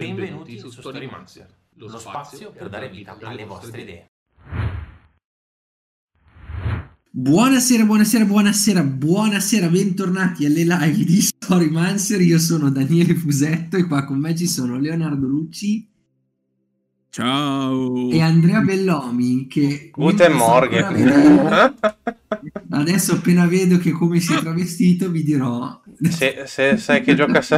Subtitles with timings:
[0.00, 4.06] Benvenuti su Storymaster, lo spazio per dare vita alle vostre idee.
[7.10, 12.18] Buonasera, buonasera, buonasera, buonasera, bentornati alle live di Storymancer.
[12.22, 15.86] Io sono Daniele Fusetto e qua con me ci sono Leonardo Lucci.
[17.10, 18.08] Ciao!
[18.08, 19.90] E Andrea Bellomi che...
[19.92, 21.74] Guten Morgen!
[22.80, 25.80] Adesso appena vedo che come si è travestito vi dirò...
[26.08, 27.40] Se, se sai che gioca...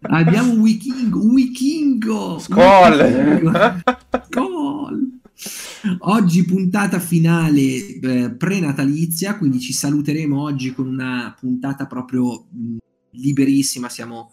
[0.00, 2.38] Abbiamo un wichingo, un wichingo!
[2.38, 3.42] Skol!
[4.24, 5.20] Skol!
[6.00, 12.76] Oggi puntata finale eh, pre-natalizia, quindi ci saluteremo oggi con una puntata proprio mh,
[13.12, 13.88] liberissima.
[13.88, 14.30] Siamo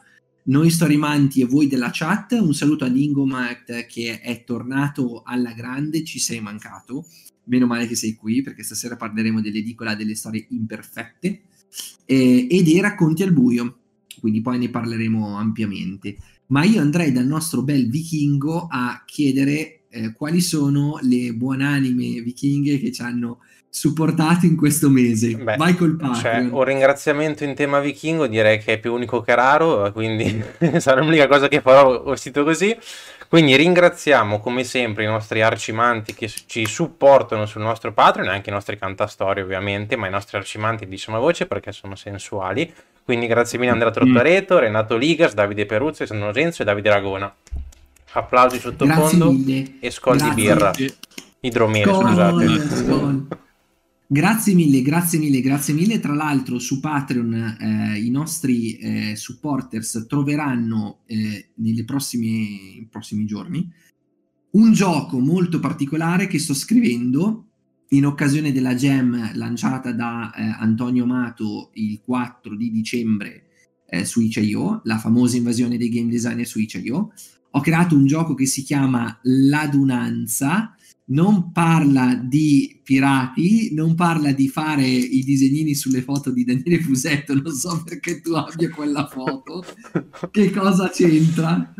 [0.50, 2.32] noi storimanti e voi della chat.
[2.32, 7.06] Un saluto ad Ingomat che è tornato alla grande, ci sei mancato.
[7.46, 11.42] Meno male che sei qui perché stasera parleremo dell'edicola delle storie imperfette
[12.06, 13.78] eh, e dei racconti al buio,
[14.20, 16.18] quindi poi ne parleremo ampiamente.
[16.48, 22.80] Ma io andrei dal nostro bel vichingo a chiedere eh, quali sono le buonanime vichinghe
[22.80, 23.40] che ci hanno
[23.70, 25.36] supportato in questo mese.
[25.36, 26.50] Beh, Vai col Cioè, Patreon.
[26.52, 30.44] un ringraziamento in tema vichingo direi che è più unico che raro, quindi
[30.78, 32.76] sarà l'unica cosa che farò vestito così.
[33.28, 38.50] Quindi ringraziamo come sempre i nostri arcimanti che ci supportano sul nostro Patreon e anche
[38.50, 42.74] i nostri cantastorie ovviamente, ma i nostri arcimanti diciamo a voce perché sono sensuali.
[43.04, 47.32] Quindi grazie mille Andrea Trottareto, Renato Ligas, Davide Peruzzo, Alessandro Nogenzo e Davide Ragona.
[48.14, 49.32] Applausi sottofondo
[49.80, 50.72] e scol di birra.
[51.42, 52.60] Idromele, scusate.
[52.76, 53.28] skol.
[54.12, 56.00] Grazie mille, grazie mille, grazie mille.
[56.00, 63.72] Tra l'altro su Patreon eh, i nostri eh, supporters troveranno eh, nei prossimi giorni
[64.52, 67.50] un gioco molto particolare che sto scrivendo
[67.90, 73.44] in occasione della Gem lanciata da eh, Antonio Mato il 4 di dicembre
[73.88, 77.12] eh, su itch.io, la famosa invasione dei game designer su itch.io.
[77.52, 80.76] Ho creato un gioco che si chiama L'adunanza,
[81.10, 87.34] non parla di pirati, non parla di fare i disegnini sulle foto di Daniele Fusetto,
[87.34, 89.64] non so perché tu abbia quella foto,
[90.32, 91.74] che cosa c'entra?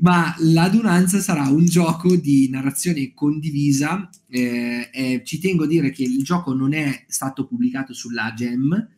[0.00, 4.08] Ma l'adunanza sarà un gioco di narrazione condivisa.
[4.28, 8.88] eh, eh, ci tengo a dire che il gioco non è stato pubblicato sulla Gem,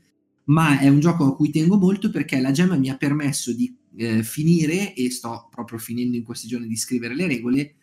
[0.47, 3.75] ma è un gioco a cui tengo molto perché la Gem mi ha permesso di
[3.97, 7.75] eh, finire, e sto proprio finendo in questi giorni di scrivere le regole,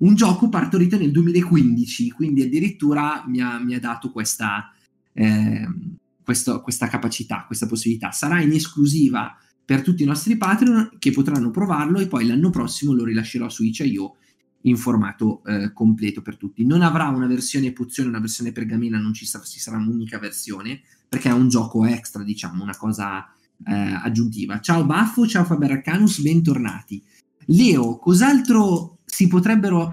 [0.00, 4.72] un gioco partorito nel 2015, quindi addirittura mi ha, mi ha dato questa,
[5.12, 8.10] ehm, questo- questa capacità, questa possibilità.
[8.10, 12.92] Sarà in esclusiva per tutti i nostri Patreon che potranno provarlo e poi l'anno prossimo
[12.92, 14.16] lo rilascerò su itch.io
[14.62, 16.66] in formato eh, completo per tutti.
[16.66, 20.80] Non avrà una versione pozione, una versione pergamena, non ci, sarà, ci sarà un'unica versione
[21.08, 23.26] perché è un gioco extra, diciamo, una cosa
[23.66, 24.60] eh, aggiuntiva.
[24.60, 27.02] Ciao Baffo, ciao Faber Arcanus, bentornati.
[27.46, 29.92] Leo, cos'altro si potrebbero,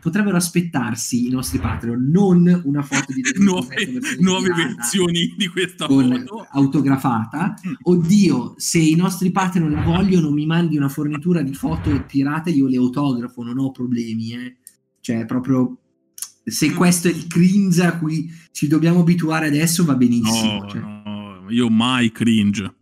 [0.00, 2.08] potrebbero aspettarsi i nostri Patreon?
[2.10, 3.76] Non una foto di nuove,
[4.20, 6.46] nuove versioni di questa foto.
[6.50, 7.54] autografata.
[7.82, 12.66] Oddio, se i nostri Patreon la vogliono, mi mandi una fornitura di foto pirate, io
[12.66, 14.32] le autografo, non ho problemi.
[14.32, 14.56] Eh.
[15.00, 15.78] Cioè, proprio
[16.42, 20.60] se questo è il cringe a cui ci dobbiamo abituare adesso, va benissimo.
[20.60, 20.80] No, cioè.
[20.80, 22.74] no, io mai cringe.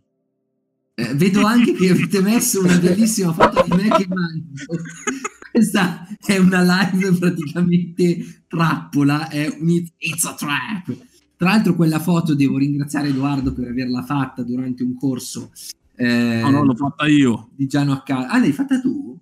[0.95, 4.65] Eh, vedo anche che avete messo una bellissima foto di me che mangio.
[5.53, 9.69] Questa è una live praticamente trappola, è un
[9.99, 10.97] it's, a trap.
[11.37, 15.51] Tra l'altro quella foto devo ringraziare Edoardo per averla fatta durante un corso
[15.95, 17.49] eh, No, no, l'ho fatta io.
[17.55, 18.29] di Giano a casa.
[18.29, 19.15] Ah, l'hai fatta tu?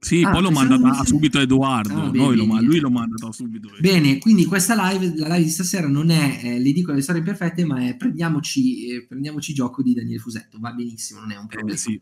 [0.00, 1.94] Sì, Ah, poi l'ho mandata fosse- subito a Edoardo.
[1.94, 3.70] Ah, Noi bene, lo lui l'ho mandata subito.
[3.80, 7.64] Bene, quindi questa live, la live di stasera non è eh, l'edicola delle storie perfette,
[7.64, 10.58] ma è prendiamoci, eh, prendiamoci gioco di Daniele Fusetto.
[10.60, 11.72] Va benissimo, non è un problema.
[11.72, 11.98] Eh, sì.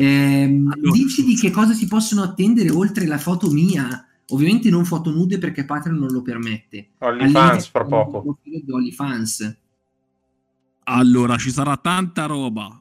[0.00, 0.92] Ehm, Allora.
[0.92, 4.06] dici di che cosa si possono attendere oltre la foto mia.
[4.28, 6.90] Ovviamente non foto nude perché Patreon non lo permette.
[6.98, 8.38] OnlyFans fra poco.
[8.68, 9.58] OnlyFans.
[10.84, 12.80] Allora, ci sarà tanta roba.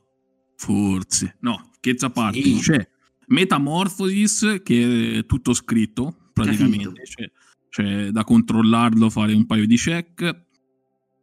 [0.57, 1.37] Forse.
[1.39, 2.41] No, scherzo a parte.
[2.41, 2.59] Sì.
[2.59, 2.87] C'è
[3.27, 7.01] Metamorphosis, che è tutto scritto, praticamente.
[7.01, 7.31] C'è,
[7.69, 10.45] c'è da controllarlo, fare un paio di check.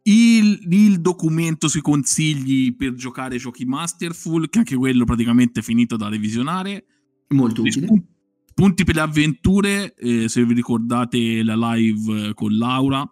[0.07, 5.95] Il, il documento sui consigli per giocare giochi Masterful, che anche quello praticamente è finito
[5.95, 6.85] da revisionare.
[7.29, 7.85] Molto utile.
[7.85, 8.05] spun-
[8.45, 13.03] Spunti per le avventure, eh, se vi ricordate la live eh, con Laura,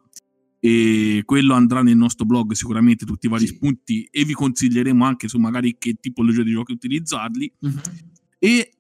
[0.59, 3.55] e quello andrà nel nostro blog sicuramente tutti i vari Sì.
[3.55, 7.53] spunti e vi consiglieremo anche su magari che tipologia di giochi utilizzarli.
[7.59, 7.81] Mhm.
[8.39, 8.71] E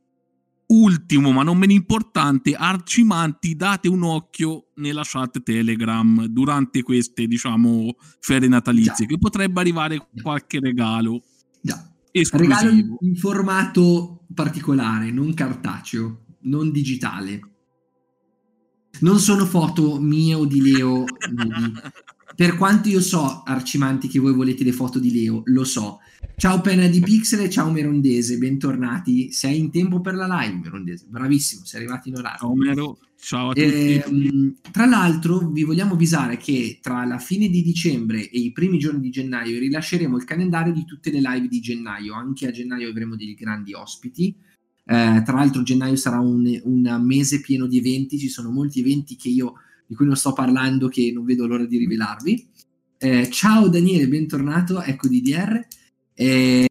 [0.73, 7.95] ultimo, ma non meno importante, Arcimanti, date un occhio nella chat Telegram durante queste, diciamo,
[8.19, 9.05] ferie natalizie, Già.
[9.05, 11.21] che potrebbe arrivare qualche regalo.
[11.61, 11.87] Già.
[12.11, 17.41] Regalo in formato particolare, non cartaceo, non digitale.
[18.99, 21.05] Non sono foto mie o di Leo.
[22.35, 25.99] Per quanto io so, Arcimanti, che voi volete le foto di Leo, lo so.
[26.35, 29.31] Ciao Penna di Pixel e ciao Merondese, bentornati.
[29.31, 31.05] Sei in tempo per la live, Merondese.
[31.07, 32.39] Bravissimo, sei arrivato in orario.
[32.39, 33.61] Ciao Mero, ciao a tutti.
[33.61, 34.03] Eh,
[34.71, 39.01] tra l'altro, vi vogliamo avvisare che tra la fine di dicembre e i primi giorni
[39.01, 42.15] di gennaio rilasceremo il calendario di tutte le live di gennaio.
[42.15, 44.35] Anche a gennaio avremo dei grandi ospiti.
[44.85, 48.17] Eh, tra l'altro, gennaio sarà un, un mese pieno di eventi.
[48.17, 49.53] Ci sono molti eventi che io
[49.85, 52.47] di cui non sto parlando, che non vedo l'ora di rivelarvi.
[52.97, 55.67] Eh, ciao Daniele, bentornato, ecco DDR.
[56.13, 56.69] Eh,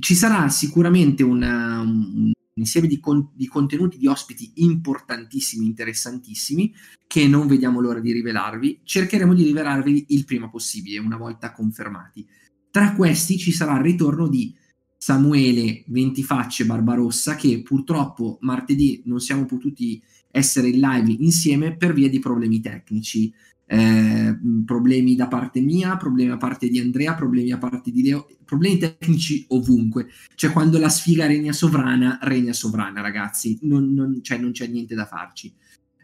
[0.00, 6.74] ci sarà sicuramente una, un insieme di, con, di, contenuti, di ospiti importantissimi, interessantissimi,
[7.06, 8.80] che non vediamo l'ora di rivelarvi.
[8.82, 12.26] Cercheremo di rivelarvi il prima possibile, una volta confermati.
[12.70, 14.54] Tra questi ci sarà il ritorno di
[14.96, 20.02] Samuele Ventifacce Barbarossa, che purtroppo martedì non siamo potuti
[20.38, 23.32] essere in live insieme per via di problemi tecnici.
[23.70, 28.26] Eh, problemi da parte mia, problemi da parte di Andrea, problemi da parte di Leo,
[28.44, 30.06] problemi tecnici ovunque.
[30.34, 34.94] Cioè, quando la sfiga regna sovrana, regna sovrana, ragazzi, non, non, cioè, non c'è niente
[34.94, 35.52] da farci.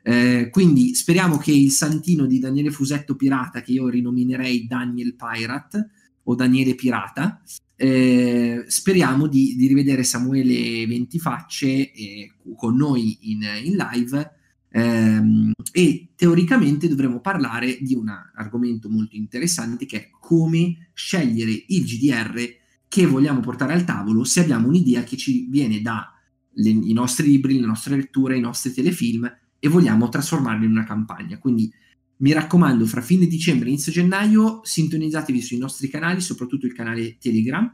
[0.07, 5.89] Eh, quindi speriamo che il santino di Daniele Fusetto Pirata, che io rinominerei Daniel Pirate
[6.25, 7.41] o Daniele Pirata,
[7.77, 14.33] eh, speriamo di, di, rivedere Samuele Ventifacce eh, con noi in, in live
[14.71, 21.85] ehm, e teoricamente dovremo parlare di un argomento molto interessante che è come scegliere il
[21.85, 27.59] GDR che vogliamo portare al tavolo se abbiamo un'idea che ci viene dai nostri libri,
[27.59, 29.29] le nostre letture, i nostri telefilm
[29.59, 31.39] e vogliamo trasformarli in una campagna.
[31.39, 31.73] Quindi
[32.25, 37.19] mi raccomando, fra fine dicembre e inizio gennaio, sintonizzatevi sui nostri canali, soprattutto il canale
[37.19, 37.71] Telegram,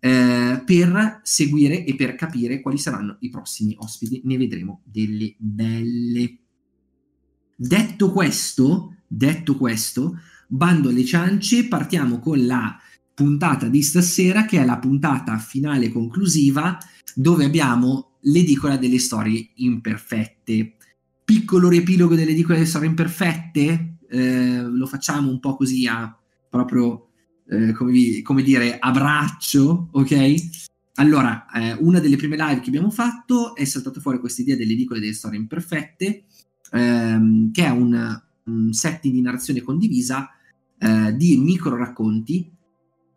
[0.00, 4.22] eh, per seguire e per capire quali saranno i prossimi ospiti.
[4.24, 6.38] Ne vedremo delle belle.
[7.54, 10.18] Detto questo, detto questo,
[10.48, 12.74] bando alle ciance, partiamo con la
[13.12, 16.78] puntata di stasera, che è la puntata finale conclusiva,
[17.14, 20.76] dove abbiamo l'edicola delle storie imperfette
[21.24, 26.16] piccolo riepilogo delle edicole delle storie imperfette, eh, lo facciamo un po' così a
[26.48, 27.08] proprio,
[27.48, 30.34] eh, come, vi, come, dire, a braccio, ok?
[30.96, 34.72] Allora, eh, una delle prime live che abbiamo fatto è saltata fuori questa idea delle
[34.72, 36.24] edicole delle storie imperfette,
[36.72, 40.28] ehm, che è un, un setting di narrazione condivisa
[40.78, 42.50] eh, di micro racconti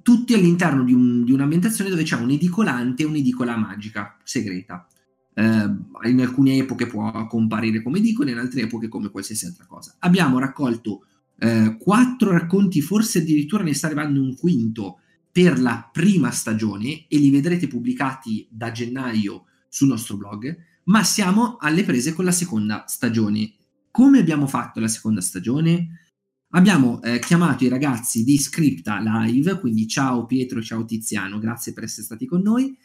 [0.02, 4.88] tutti all'interno di, un, di, un'ambientazione dove c'è un edicolante e un'edicola magica segreta
[5.35, 9.95] eh, in alcune epoche può comparire come edicolo, in altre epoche come qualsiasi altra cosa.
[9.99, 11.05] Abbiamo raccolto
[11.37, 14.99] eh, quattro racconti, forse addirittura ne sta arrivando un quinto
[15.31, 20.55] per la prima stagione e li vedrete pubblicati da gennaio sul nostro blog,
[20.85, 23.53] ma siamo alle prese con la seconda stagione.
[23.91, 26.03] Come abbiamo fatto la seconda stagione?
[26.51, 31.83] Abbiamo eh, chiamato i ragazzi di Scripta Live, quindi ciao Pietro, ciao Tiziano, grazie per
[31.83, 32.77] essere stati con noi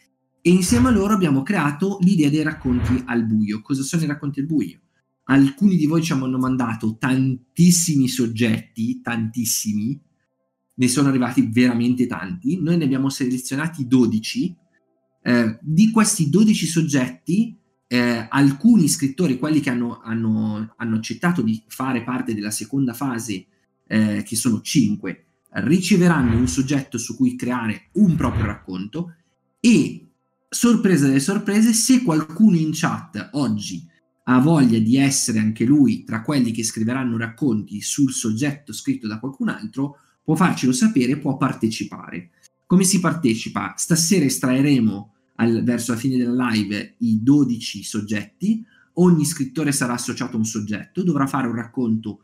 [0.43, 3.61] e insieme a loro abbiamo creato l'idea dei racconti al buio.
[3.61, 4.81] Cosa sono i racconti al buio?
[5.25, 10.01] Alcuni di voi ci hanno mandato tantissimi soggetti, tantissimi,
[10.75, 14.57] ne sono arrivati veramente tanti, noi ne abbiamo selezionati 12.
[15.23, 21.63] Eh, di questi 12 soggetti, eh, alcuni scrittori, quelli che hanno, hanno, hanno, accettato di
[21.67, 23.47] fare parte della seconda fase,
[23.87, 29.15] eh, che sono 5, riceveranno un soggetto su cui creare un proprio racconto
[29.61, 30.10] e
[30.53, 33.87] sorpresa delle sorprese, se qualcuno in chat oggi
[34.25, 39.21] ha voglia di essere anche lui tra quelli che scriveranno racconti sul soggetto scritto da
[39.21, 42.31] qualcun altro, può farcelo sapere, può partecipare.
[42.67, 43.75] Come si partecipa?
[43.77, 48.65] Stasera estraeremo al, verso la fine della live i 12 soggetti,
[48.95, 52.23] ogni scrittore sarà associato a un soggetto, dovrà fare un racconto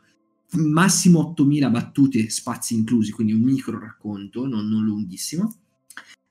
[0.54, 5.60] massimo 8000 battute, spazi inclusi, quindi un micro racconto, non, non lunghissimo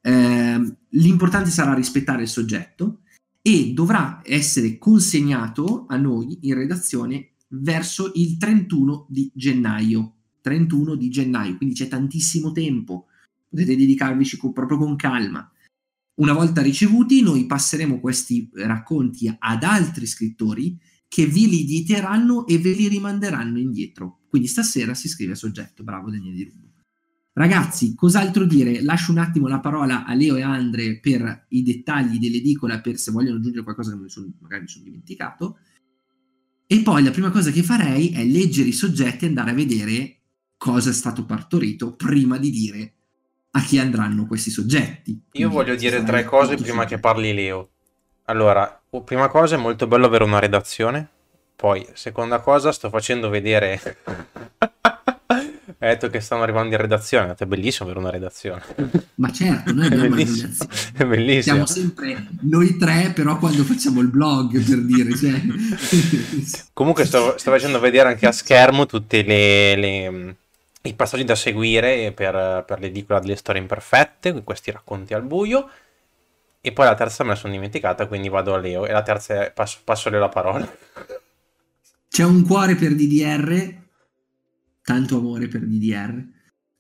[0.05, 3.01] eh, l'importante sarà rispettare il soggetto
[3.41, 10.11] e dovrà essere consegnato a noi in redazione verso il 31 di gennaio.
[10.41, 13.07] 31 di gennaio, quindi c'è tantissimo tempo,
[13.49, 15.51] potete dedicarvici con, proprio con calma.
[16.19, 22.59] Una volta ricevuti, noi passeremo questi racconti ad altri scrittori che vi li editeranno e
[22.59, 24.19] ve li rimanderanno indietro.
[24.29, 25.83] Quindi stasera si scrive a soggetto.
[25.83, 26.64] Bravo Daniele Di Rubo.
[27.37, 28.81] Ragazzi, cos'altro dire?
[28.81, 33.11] Lascio un attimo la parola a Leo e Andre per i dettagli dell'edicola, per se
[33.11, 35.57] vogliono aggiungere qualcosa che mi sono, magari mi sono dimenticato.
[36.65, 40.21] E poi la prima cosa che farei è leggere i soggetti e andare a vedere
[40.55, 42.93] cosa è stato partorito prima di dire
[43.51, 45.11] a chi andranno questi soggetti.
[45.11, 47.01] Io Quindi voglio dire tre cose prima che soggetti.
[47.01, 47.69] parli Leo.
[48.27, 51.09] Allora, prima cosa è molto bello avere una redazione.
[51.53, 53.79] Poi, seconda cosa, sto facendo vedere.
[55.77, 57.35] Hai detto che stanno arrivando in redazione.
[57.37, 58.63] È bellissimo avere una redazione.
[59.15, 60.67] Ma certo, noi abbiamo una redazione.
[60.95, 61.65] È bellissimo.
[61.65, 65.41] Siamo sempre noi tre, però quando facciamo il blog, per dire, cioè...
[66.73, 70.35] Comunque sto, sto facendo vedere anche a schermo tutti le, le-
[70.83, 75.69] i passaggi da seguire per, per l'edicola delle storie imperfette, questi racconti al buio.
[76.61, 78.87] E poi la terza me la sono dimenticata, quindi vado a Leo.
[78.87, 80.77] E la terza è passo, passo Leo la parola.
[82.09, 83.83] C'è un cuore per DDR,
[84.85, 86.23] tanto amore per DDR,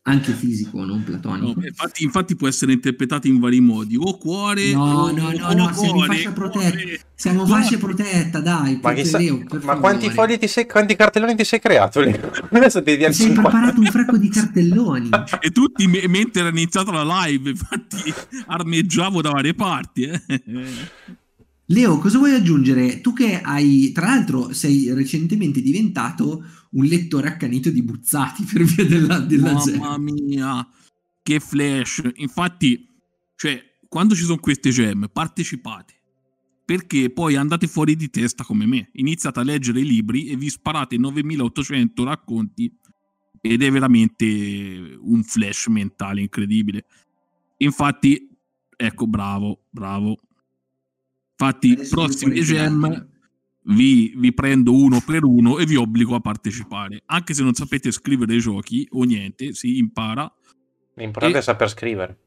[0.07, 1.65] anche fisico, non No, platonico.
[1.65, 3.95] infatti, infatti può essere interpretato in vari modi.
[3.97, 6.69] O cuore, No, o, no, no, o no, siamo in cuore, fascia protetta.
[6.69, 6.99] cuore.
[7.15, 7.61] Siamo Cuore.
[7.63, 8.79] fascia protetta, dai.
[8.83, 12.01] Ma, chissà- Leo, ma quanti fogli ti sei, quanti cartelloni ti sei creato?
[12.01, 12.31] Leo?
[12.51, 13.41] Adesso ti Ti sei 50.
[13.41, 15.09] preparato un fracco di cartelloni.
[15.39, 18.13] E tutti me- mentre era iniziata la live, infatti
[18.45, 20.03] armeggiavo da varie parti.
[20.03, 20.21] eh.
[21.69, 23.01] Leo, cosa vuoi aggiungere?
[23.01, 26.43] Tu che hai, tra l'altro, sei recentemente diventato
[26.75, 30.03] un lettore accanito di Buzzati per via della, della Mamma gem.
[30.03, 30.67] mia,
[31.21, 32.01] che flash.
[32.15, 32.87] Infatti,
[33.35, 35.93] cioè, quando ci sono queste gem, partecipate.
[36.65, 38.89] Perché poi andate fuori di testa come me.
[38.93, 42.75] Iniziate a leggere i libri e vi sparate 9800 racconti
[43.39, 46.85] ed è veramente un flash mentale incredibile.
[47.57, 48.27] Infatti,
[48.75, 50.19] ecco, bravo, bravo.
[51.37, 53.13] Infatti, Adesso il gem.
[53.67, 57.01] Vi, vi prendo uno per uno e vi obbligo a partecipare.
[57.05, 60.31] Anche se non sapete scrivere i giochi o niente, si impara.
[60.95, 62.19] L'importante E- è saper scrivere.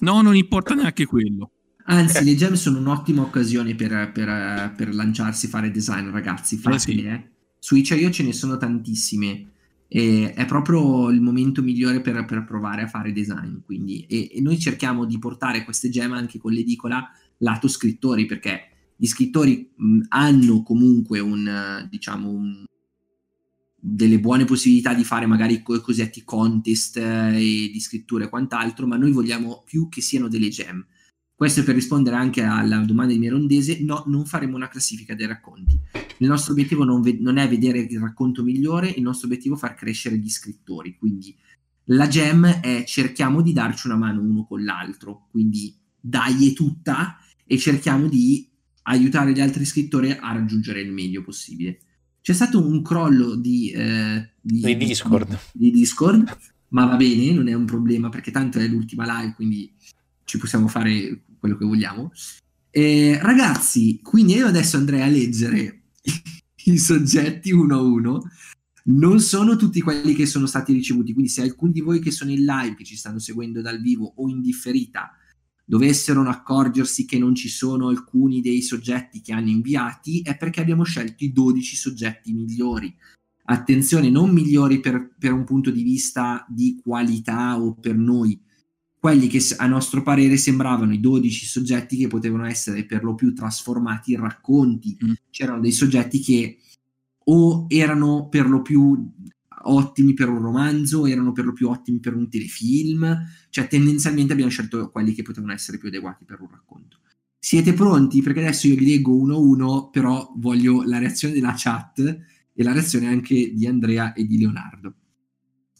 [0.00, 1.50] No, non importa neanche quello.
[1.86, 6.56] Anzi, le gem sono un'ottima occasione per, per- per lanciarsi, fare design, ragazzi.
[6.56, 7.04] Fatele, sì.
[7.04, 7.30] eh.
[7.58, 9.50] Su Itch.io ce ne sono tantissime.
[9.86, 13.58] E è proprio il momento migliore per, per provare a fare design.
[13.64, 18.70] Quindi, e, e noi cerchiamo di portare queste gem anche con l'edicola lato scrittori, perché
[18.96, 22.64] gli scrittori mh, hanno comunque un, diciamo, un-
[23.86, 28.96] delle buone possibilità di fare magari co- cosiddetti contest eh, di scrittura e quant'altro, ma
[28.96, 30.86] noi vogliamo più che siano delle gem.
[31.36, 33.82] Questo è per rispondere anche alla domanda di Mirondese.
[33.82, 35.78] No, non faremo una classifica dei racconti.
[36.18, 39.58] Il nostro obiettivo non, ve- non è vedere il racconto migliore, il nostro obiettivo è
[39.58, 40.96] far crescere gli scrittori.
[40.96, 41.36] Quindi
[41.86, 45.26] la gem è cerchiamo di darci una mano uno con l'altro.
[45.30, 48.48] Quindi dai è tutta e cerchiamo di
[48.84, 51.80] aiutare gli altri scrittori a raggiungere il meglio possibile.
[52.20, 55.38] C'è stato un crollo di, eh, Di Discord.
[55.52, 56.36] di Discord,
[56.68, 59.72] ma va bene, non è un problema perché tanto è l'ultima live, quindi
[60.24, 62.10] ci possiamo fare quello che vogliamo.
[62.70, 65.82] Eh, ragazzi, quindi io adesso andrei a leggere
[66.64, 68.22] i soggetti uno a uno.
[68.86, 72.30] Non sono tutti quelli che sono stati ricevuti, quindi se alcuni di voi che sono
[72.30, 75.10] in live, che ci stanno seguendo dal vivo o in differita,
[75.64, 80.84] dovessero accorgersi che non ci sono alcuni dei soggetti che hanno inviati, è perché abbiamo
[80.84, 82.94] scelto i 12 soggetti migliori
[83.46, 88.40] attenzione, non migliori per, per un punto di vista di qualità o per noi,
[88.98, 93.34] quelli che a nostro parere sembravano i 12 soggetti che potevano essere per lo più
[93.34, 94.96] trasformati in racconti.
[95.04, 95.12] Mm.
[95.30, 96.58] C'erano dei soggetti che
[97.26, 99.12] o erano per lo più
[99.64, 104.50] ottimi per un romanzo, erano per lo più ottimi per un telefilm, cioè tendenzialmente abbiamo
[104.50, 106.98] scelto quelli che potevano essere più adeguati per un racconto.
[107.38, 108.22] Siete pronti?
[108.22, 111.98] Perché adesso io li leggo uno a uno, però voglio la reazione della chat
[112.52, 114.94] e la reazione anche di Andrea e di Leonardo,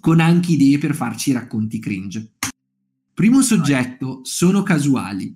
[0.00, 2.32] con anche idee per farci racconti cringe.
[3.14, 5.34] Primo soggetto, sono casuali.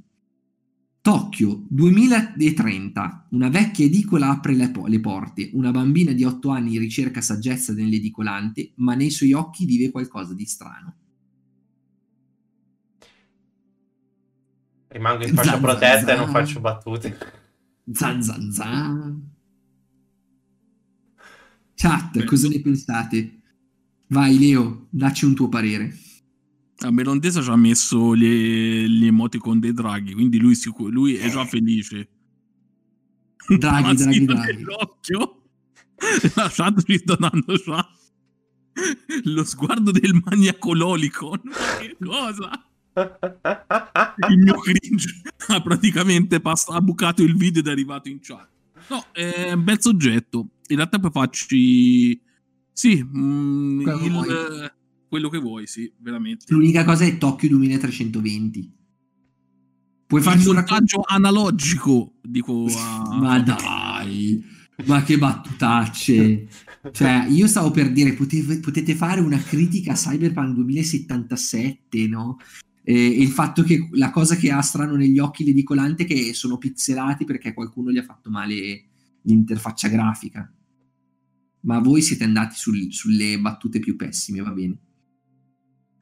[1.08, 6.76] Tokyo 2030, una vecchia edicola apre le, po- le porte, una bambina di 8 anni
[6.76, 10.96] ricerca saggezza nell'edicolante, ma nei suoi occhi vive qualcosa di strano.
[14.88, 17.18] Rimango in fascia Zan, protetta zan, e non faccio battute.
[17.90, 19.30] Zan zan zan.
[21.74, 23.40] Chat, cosa ne pensate?
[24.08, 25.90] Vai Leo, dacci un tuo parere.
[26.80, 31.28] A Melondesa ci ha messo le- gli emoticon dei draghi, quindi lui, sicu- lui è
[31.30, 32.08] già felice.
[33.58, 34.52] Draghi, draghi, draghi.
[34.56, 35.42] nell'occhio.
[36.36, 37.88] La chat ci sta dando già
[39.24, 41.40] lo sguardo del maniaco lolicon.
[41.80, 42.50] Che cosa?
[44.28, 48.48] Il mio cringe ha praticamente pass- ha bucato il video ed è arrivato in chat.
[48.88, 50.48] No, è un bel soggetto.
[50.68, 52.20] In realtà poi facci...
[52.72, 54.72] Sì, mm, Quello che il-.
[55.08, 56.44] Quello che vuoi, sì, veramente.
[56.48, 58.76] L'unica cosa è Tokyo 2320.
[60.06, 60.72] Puoi farci un racconto?
[60.72, 63.18] montaggio analogico, dico a...
[63.20, 64.42] Ma dai,
[64.86, 66.48] ma che battutacce.
[66.92, 72.38] Cioè, io stavo per dire, potete, potete fare una critica a Cyberpunk 2077, no?
[72.82, 76.56] E, il fatto che la cosa che ha strano negli occhi l'edicolante è che sono
[76.56, 78.84] pixelati perché qualcuno gli ha fatto male
[79.22, 80.50] l'interfaccia grafica.
[81.60, 84.78] Ma voi siete andati sul, sulle battute più pessime, va bene.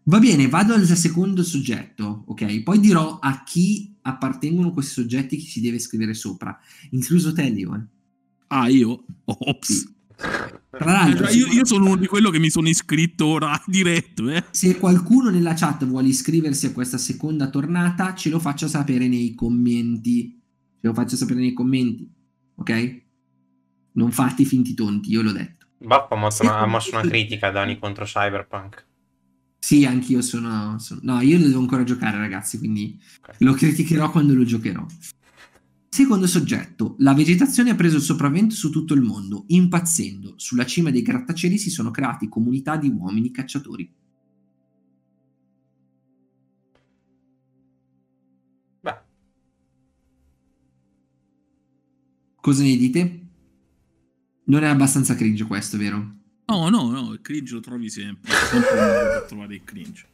[0.09, 2.63] Va bene, vado al secondo soggetto, ok?
[2.63, 6.57] Poi dirò a chi appartengono questi soggetti che si deve scrivere sopra,
[6.91, 7.75] incluso te, Leo.
[7.75, 7.81] Eh.
[8.49, 9.05] Ah, io?
[9.25, 9.67] Ops.
[9.67, 9.95] Sì.
[10.71, 14.31] Tra l'altro, io, io, sono uno di quello che mi sono iscritto ora diretto.
[14.31, 14.45] Eh.
[14.53, 19.35] Se qualcuno nella chat vuole iscriversi a questa seconda tornata, ce lo faccia sapere nei
[19.35, 20.41] commenti.
[20.81, 22.09] Ce lo faccia sapere nei commenti,
[22.55, 23.03] ok?
[23.93, 25.67] Non fate finti tonti, io l'ho detto.
[25.79, 28.86] Baffa ha mosso una, una critica Dani contro Cyberpunk.
[29.67, 33.35] Sì, anch'io sono, sono, No, io lo devo ancora giocare, ragazzi, quindi okay.
[33.41, 34.87] lo criticherò quando lo giocherò.
[35.89, 40.35] Secondo soggetto, la vegetazione ha preso il sopravvento su tutto il mondo, impazzendo.
[40.37, 43.93] Sulla cima dei grattacieli si sono creati comunità di uomini cacciatori.
[48.83, 49.01] Beh.
[52.41, 53.27] Cosa ne dite?
[54.45, 56.26] Non è abbastanza cringe questo, vero?
[56.47, 58.33] No, no, no, il cringe lo trovi sempre.
[58.33, 60.07] sempre per trovare il cringe.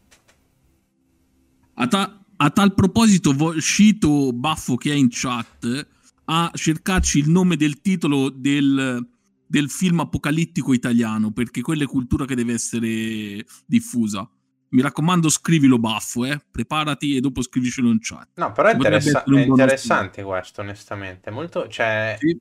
[1.74, 5.88] A, ta- a tal proposito, Scito Baffo che è in chat
[6.24, 9.06] a cercarci il nome del titolo del,
[9.46, 14.28] del film apocalittico italiano, perché quella è cultura che deve essere diffusa.
[14.70, 16.40] Mi raccomando, scrivilo baffo, eh?
[16.50, 18.28] preparati e dopo scrivicelo in chat.
[18.36, 21.30] No, però è, interessa- è interessante questo, onestamente.
[21.30, 22.40] Molto, cioè, sì.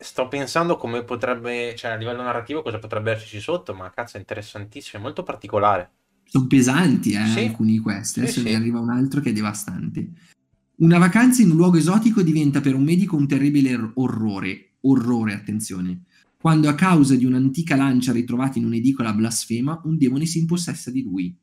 [0.00, 4.20] Sto pensando come potrebbe, cioè a livello narrativo cosa potrebbe esserci sotto, ma cazzo è
[4.20, 5.90] interessantissimo, è molto particolare.
[6.24, 7.40] Sono pesanti eh, sì.
[7.40, 8.56] alcuni di questi, adesso sì, ne sì.
[8.56, 10.08] arriva un altro che è devastante.
[10.76, 16.04] Una vacanza in un luogo esotico diventa per un medico un terribile orrore, orrore, attenzione.
[16.40, 21.02] Quando a causa di un'antica lancia ritrovata in un'edicola blasfema, un demone si impossessa di
[21.02, 21.36] lui.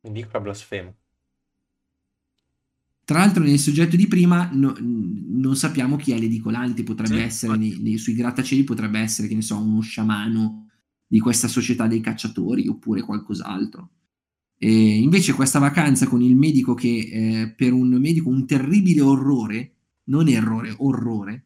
[0.00, 0.92] Edicola blasfema.
[3.04, 7.56] Tra l'altro nel soggetto di prima no, non sappiamo chi è l'edicolante, potrebbe sì, essere
[7.56, 10.68] nei, nei, sui grattacieli, potrebbe essere, che ne so, uno sciamano
[11.06, 13.90] di questa società dei cacciatori oppure qualcos'altro.
[14.56, 19.74] E invece questa vacanza con il medico che eh, per un medico un terribile orrore,
[20.04, 21.44] non errore, orrore,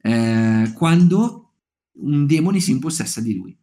[0.00, 1.54] eh, quando
[2.00, 3.58] un demone si impossessa di lui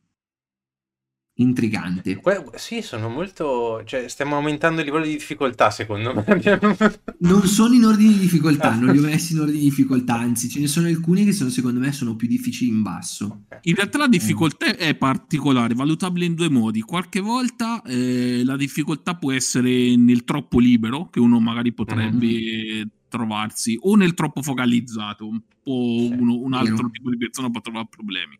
[1.35, 2.15] intrigante.
[2.17, 3.83] Que- sì, sono molto...
[3.83, 6.23] Cioè, stiamo aumentando il livello di difficoltà, secondo me.
[7.19, 10.49] non sono in ordine di difficoltà, non li ho messi in ordine di difficoltà, anzi
[10.49, 13.45] ce ne sono alcuni che sono, secondo me sono più difficili in basso.
[13.61, 14.77] In realtà la difficoltà mm.
[14.77, 16.81] è particolare, valutabile in due modi.
[16.81, 22.27] Qualche volta eh, la difficoltà può essere nel troppo libero, che uno magari potrebbe...
[22.27, 22.87] Mm.
[23.07, 26.89] trovarsi o nel troppo focalizzato un po' uno, un altro Vero.
[26.89, 28.37] tipo di persona può trovare problemi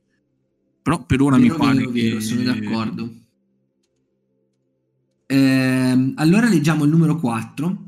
[0.86, 2.02] però per ora vero, mi pare vero, che...
[2.04, 3.14] Vero, sono d'accordo.
[5.26, 7.88] Eh, allora leggiamo il numero 4.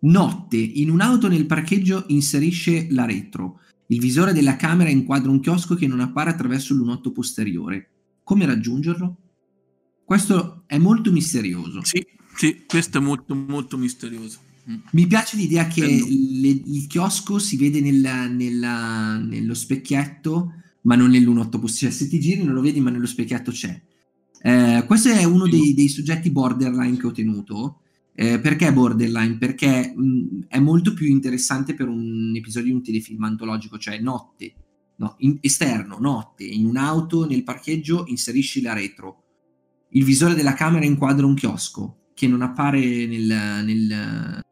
[0.00, 3.60] Notte, in un'auto nel parcheggio inserisce la retro.
[3.86, 7.90] Il visore della camera inquadra un chiosco che non appare attraverso l'unotto posteriore.
[8.24, 9.16] Come raggiungerlo?
[10.04, 11.84] Questo è molto misterioso.
[11.84, 14.40] Sì, sì, questo è molto, molto misterioso.
[14.68, 14.78] Mm.
[14.90, 21.10] Mi piace l'idea che le, il chiosco si vede nella, nella, nello specchietto ma non
[21.10, 21.96] nell'1.8 possibile.
[21.96, 23.80] Se ti giri non lo vedi, ma nello specchietto c'è.
[24.40, 27.80] Eh, questo è uno dei, dei, soggetti borderline che ho tenuto.
[28.14, 29.38] Eh, perché borderline?
[29.38, 34.54] Perché mh, è molto più interessante per un episodio di un telefilm antologico, cioè notte,
[34.96, 39.20] no, in, esterno, notte, in un'auto, nel parcheggio, inserisci la retro.
[39.90, 44.44] Il visore della camera inquadra un chiosco che non appare nel, nel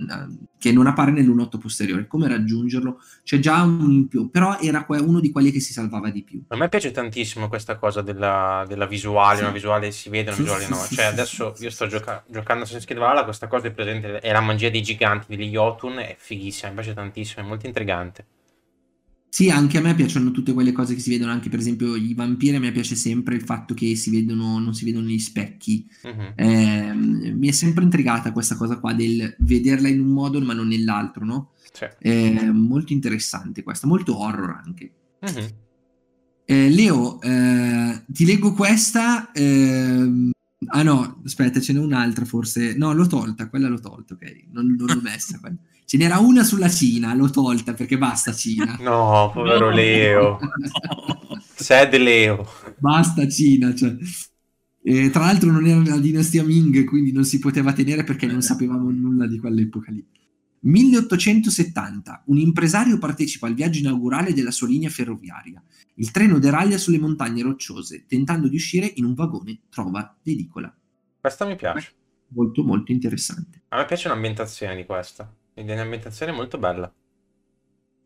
[0.58, 2.06] che non appare nell'1.8 posteriore.
[2.08, 3.00] Come raggiungerlo?
[3.22, 6.42] C'è già un in più, però era uno di quelli che si salvava di più.
[6.48, 9.42] A me piace tantissimo questa cosa della, della visuale, sì.
[9.44, 10.84] una visuale si vede, una visuale no.
[10.90, 14.32] Cioè adesso io sto gioca- giocando a Assassin's Creed Valhalla, questa cosa è presente, è
[14.32, 18.26] la magia dei giganti, degli Jotun, è fighissima, mi piace tantissimo, è molto intrigante.
[19.32, 22.14] Sì, anche a me piacciono tutte quelle cose che si vedono, anche per esempio i
[22.14, 25.88] vampiri, a me piace sempre il fatto che si vedono, non si vedono gli specchi.
[26.02, 26.32] Uh-huh.
[26.34, 30.66] Eh, mi è sempre intrigata questa cosa qua del vederla in un modo ma non
[30.66, 31.52] nell'altro, no?
[31.72, 31.96] Cioè.
[32.00, 34.92] Eh, molto interessante questa, molto horror anche.
[35.20, 35.46] Uh-huh.
[36.44, 39.30] Eh, Leo, eh, ti leggo questa.
[39.30, 40.32] Ehm,
[40.66, 42.76] ah no, aspetta, ce n'è un'altra forse.
[42.76, 44.46] No, l'ho tolta, quella l'ho tolta, ok.
[44.50, 45.56] Non, non l'ho messa quella.
[45.90, 48.76] Ce n'era una sulla Cina, l'ho tolta perché basta Cina.
[48.78, 49.74] No, povero no.
[49.74, 50.38] Leo.
[51.52, 52.46] Sad Leo.
[52.78, 53.96] Basta Cina, cioè.
[54.84, 58.40] E, tra l'altro non era la dinastia Ming, quindi non si poteva tenere perché non
[58.40, 60.06] sapevamo nulla di quell'epoca lì.
[60.60, 62.22] 1870.
[62.26, 65.60] Un impresario partecipa al viaggio inaugurale della sua linea ferroviaria.
[65.94, 68.04] Il treno deraglia sulle montagne rocciose.
[68.06, 70.72] Tentando di uscire in un vagone, trova l'edicola.
[71.20, 71.94] Questa mi piace.
[72.28, 73.62] Molto, molto interessante.
[73.70, 75.34] A me piace l'ambientazione di questa.
[75.60, 76.92] Ambientazione è molto bella.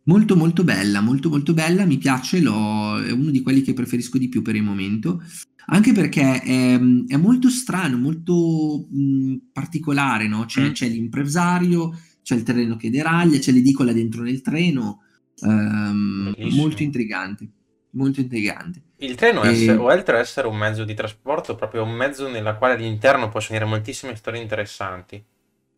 [0.06, 4.28] Molto molto bella, molto molto bella, mi piace, è uno di quelli che preferisco di
[4.28, 5.22] più per il momento,
[5.66, 10.44] anche perché è, è molto strano, molto mh, particolare, no?
[10.44, 10.72] C'è, mm.
[10.72, 15.00] c'è, l'impresario, c'è il treno che deraglia, c'è l'edicola dentro nel treno,
[15.40, 17.48] um, molto intrigante,
[17.92, 18.82] molto intrigante.
[18.98, 19.52] Il treno e...
[19.52, 23.58] essere, oltre ad essere un mezzo di trasporto, proprio un mezzo nella quale all'interno possono
[23.58, 25.24] venire moltissime storie interessanti.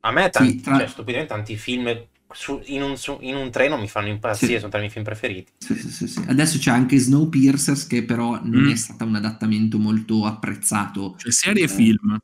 [0.06, 0.78] A me tanti, sì, tra...
[0.78, 4.58] cioè, stupidamente tanti film su, in, un, su, in, un, treno mi fanno impazzire, sì.
[4.58, 5.52] sono tra i miei film preferiti.
[5.58, 5.74] Sì,
[6.06, 8.70] sì, Adesso c'è anche Snowpiercer che però non mm.
[8.70, 11.16] è stato un adattamento molto apprezzato.
[11.18, 12.18] Cioè serie e eh, film.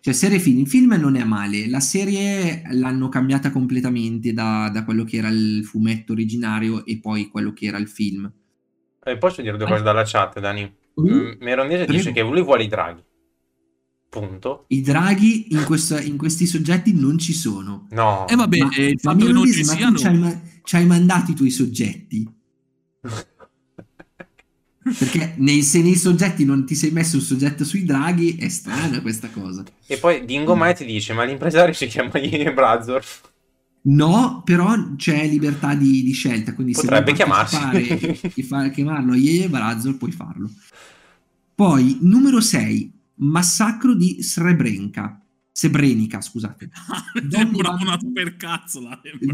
[0.00, 0.60] Cioè serie e film.
[0.60, 5.28] Il film non è male, la serie l'hanno cambiata completamente da, da, quello che era
[5.28, 8.32] il fumetto originario e poi quello che era il film.
[9.02, 10.74] Eh, posso dire due cose dalla chat, Dani?
[11.00, 11.32] Mm.
[11.40, 13.02] Meronese dice che lui vuole i draghi.
[14.10, 14.64] Punto.
[14.66, 17.86] I draghi in, questa, in, questi soggetti non ci sono.
[17.90, 18.26] No.
[18.26, 19.94] E eh vabbè, ma, il fatto che non ci siano...
[19.94, 22.28] tu c'hai, c'hai mandato i tuoi soggetti.
[24.98, 29.00] Perché nei, se nei soggetti non ti sei messo un soggetto sui draghi, è strana
[29.00, 29.62] questa cosa.
[29.86, 32.10] E poi Dingo Mai ti dice: Ma l'impresario si chiama
[32.52, 33.04] Brazor.
[33.82, 36.52] No, però c'è libertà di, di scelta.
[36.52, 37.56] Quindi Potrebbe se chiamarsi.
[38.34, 40.50] e fa, chiamarlo Yeye Brazor, puoi farlo.
[41.54, 45.24] Poi, numero 6, Massacro di Srebrenica.
[45.52, 46.70] Sebrenica, scusate.
[47.22, 48.80] Donne, bambini, per cazzo,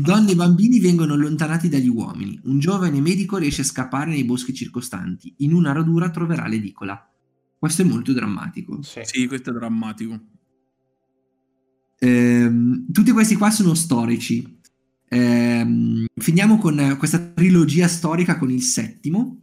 [0.00, 2.40] donne e bambini vengono allontanati dagli uomini.
[2.44, 5.34] Un giovane medico riesce a scappare nei boschi circostanti.
[5.38, 7.00] In una radura troverà l'edicola.
[7.58, 8.82] Questo è molto drammatico.
[8.82, 10.20] Sì, sì questo è drammatico.
[11.98, 14.60] Ehm, tutti questi qua sono storici.
[15.08, 19.38] Ehm, finiamo con questa trilogia storica con il settimo,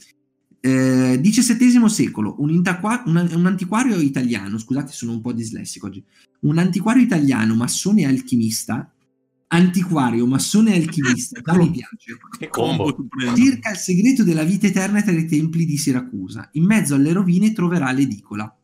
[0.66, 6.02] eh, XVII secolo, un, intaqua- un, un, antiquario italiano, scusate sono un po' dislessico oggi,
[6.42, 8.90] un antiquario italiano, massone e alchimista,
[9.48, 12.96] antiquario, massone e alchimista, già mi piace, che combo.
[13.36, 17.52] cerca il segreto della vita eterna tra i templi di Siracusa, in mezzo alle rovine
[17.52, 18.58] troverà l'edicola.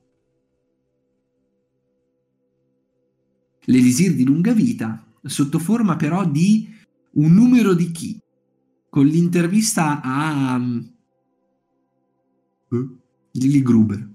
[3.65, 6.65] L'elisir di lunga vita, sotto forma però di
[7.15, 8.17] un numero di chi,
[8.89, 10.61] con l'intervista a
[13.31, 14.07] Lily Gruber.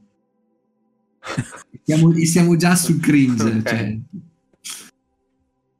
[1.83, 3.45] siamo, siamo, già sul cringe.
[3.45, 3.63] Okay.
[3.63, 3.99] Cioè.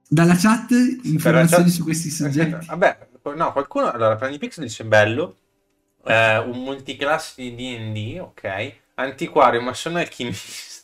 [0.09, 0.71] Dalla chat
[1.03, 1.73] informazioni chat...
[1.73, 2.67] su questi soggetti.
[2.67, 3.91] Vabbè, no, qualcuno...
[3.91, 5.37] Allora, Planipix dice bello,
[6.05, 10.73] eh, un multiclass di D&D, ok, antiquario, massone alchimista.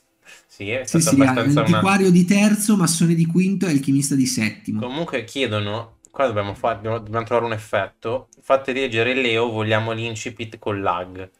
[0.60, 2.10] Sì, è sì, sì, antiquario una...
[2.10, 4.80] di terzo, massone di quinto e alchimista di settimo.
[4.80, 10.58] Comunque chiedono, qua dobbiamo, fare, dobbiamo, dobbiamo trovare un effetto, fate leggere Leo, vogliamo l'incipit
[10.58, 11.30] con lag.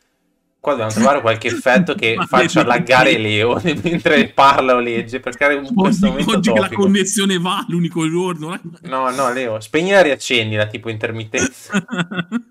[0.61, 5.55] Qua dobbiamo trovare qualche effetto che faccia laggare Leo mentre parla o legge per creare
[5.55, 10.03] un questo momento oggi che la connessione va l'unico giorno no no Leo spegni e
[10.03, 11.73] riaccendi la tipo intermittenza.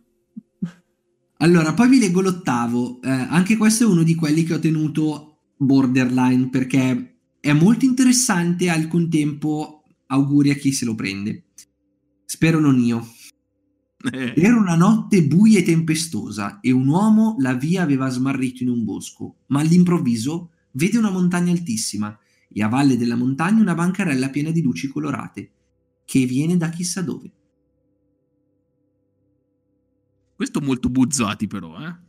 [1.41, 2.99] Allora poi vi leggo l'ottavo.
[3.01, 8.69] Eh, anche questo è uno di quelli che ho tenuto borderline perché è molto interessante
[8.69, 11.43] al contempo auguri a chi se lo prende.
[12.25, 13.07] Spero non io.
[14.01, 18.85] Era una notte buia e tempestosa e un uomo la via aveva smarrito in un
[18.85, 24.51] bosco, ma all'improvviso vede una montagna altissima e a valle della montagna una bancarella piena
[24.51, 25.51] di luci colorate,
[26.05, 27.31] che viene da chissà dove.
[30.33, 32.07] Questo molto buzzati però, eh?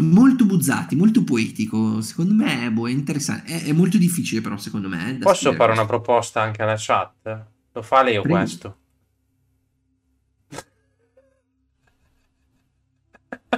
[0.00, 2.00] Molto buzzati, molto poetico.
[2.00, 3.52] Secondo me boh, è interessante.
[3.52, 5.10] È, è, molto difficile, però, secondo me.
[5.10, 5.72] Eh, Posso fare questo.
[5.72, 7.46] una proposta anche alla chat?
[7.70, 8.38] Lo fa Leo Prego.
[8.38, 8.78] questo.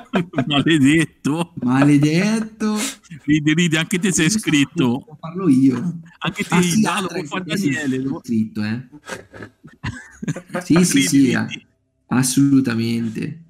[0.47, 1.53] Maledetto.
[1.63, 2.77] Maledetto.
[3.25, 5.05] Ridi, ridi, anche te sei iscritto.
[5.19, 6.01] Parlo io.
[6.19, 7.99] Anche te, ah, sì, ah, lo può fare Daniele.
[7.99, 8.21] Lo...
[8.23, 8.89] Scritto, eh.
[10.63, 11.67] sì, sì, ridi, sì, ridi.
[12.07, 13.43] assolutamente.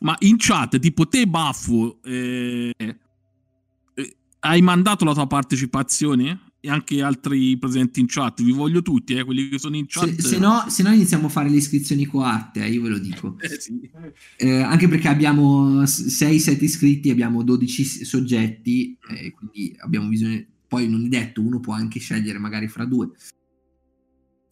[0.00, 6.52] Ma in chat, tipo te, Baffo, eh, eh, hai mandato la tua partecipazione?
[6.64, 8.42] E anche altri presenti in chat.
[8.42, 10.14] Vi voglio tutti, eh, quelli che sono in chat.
[10.14, 12.98] Se, se, no, se no, iniziamo a fare le iscrizioni coatte, eh, io ve lo
[12.98, 13.36] dico.
[13.44, 13.90] Eh, sì.
[14.38, 20.42] eh, anche perché abbiamo 6-7 iscritti, abbiamo 12 soggetti, eh, quindi abbiamo bisogno...
[20.66, 23.10] Poi non è detto, uno può anche scegliere magari fra due.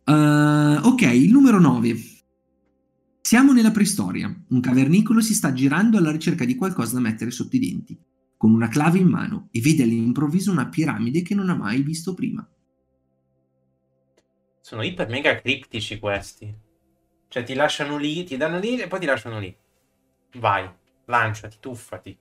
[0.05, 1.96] Uh, ok, il numero 9.
[3.22, 4.44] Siamo nella preistoria.
[4.48, 7.98] Un cavernicolo si sta girando alla ricerca di qualcosa da mettere sotto i denti
[8.42, 12.12] con una clave in mano e vede all'improvviso una piramide che non ha mai visto
[12.12, 12.44] prima.
[14.61, 16.52] Sono iper mega criptici questi.
[17.28, 19.57] Cioè ti lasciano lì, ti danno lì e poi ti lasciano lì.
[20.38, 20.68] Vai,
[21.05, 22.18] lanciati, tuffati.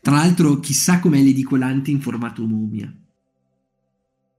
[0.00, 2.92] Tra l'altro, chissà com'è l'edicolante in formato mummia.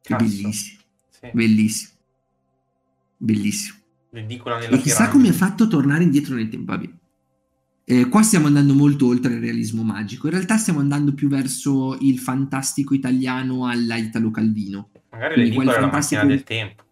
[0.01, 0.21] Che Cazzo.
[0.25, 0.81] bellissimo.
[1.11, 1.29] Sì.
[1.31, 1.93] Bellissimo.
[3.15, 3.77] Bellissimo.
[4.09, 6.73] L'edicola nella E chissà come ha fatto a tornare indietro nel tempo.
[6.73, 6.89] Vabbè.
[7.87, 10.25] Eh, qua stiamo andando molto oltre il realismo magico.
[10.25, 14.89] In realtà stiamo andando più verso il fantastico italiano alla Italo Calvino.
[15.11, 16.83] Magari l'edicola la macchina fantastico- del tempo.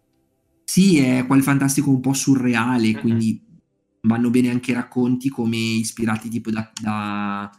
[0.64, 3.00] Sì, è quel fantastico un po' surreale, Mhm.
[3.00, 3.42] quindi
[4.02, 7.50] vanno bene anche i racconti come ispirati tipo da, da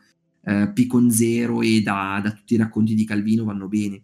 [0.48, 4.02] eh, Picon Zero e da, da tutti i racconti di Calvino vanno bene.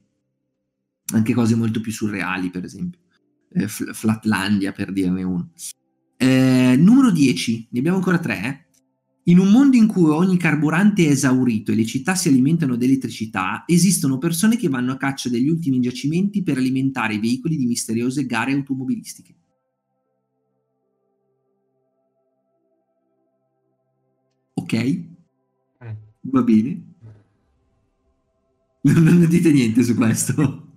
[1.14, 3.00] Anche cose molto più surreali, per esempio.
[3.54, 5.52] Eh, Fl- Flatlandia, per dirne uno.
[6.18, 8.44] Eh, numero 10, ne abbiamo ancora tre.
[8.44, 8.70] eh.
[9.26, 12.86] In un mondo in cui ogni carburante è esaurito e le città si alimentano di
[12.86, 17.68] elettricità, esistono persone che vanno a caccia degli ultimi giacimenti per alimentare i veicoli di
[17.68, 19.36] misteriose gare automobilistiche.
[24.56, 24.74] Ok,
[25.84, 25.96] Mm.
[26.32, 26.84] va bene.
[28.84, 30.68] Non, dite niente su questo.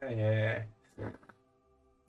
[0.00, 0.68] Eh,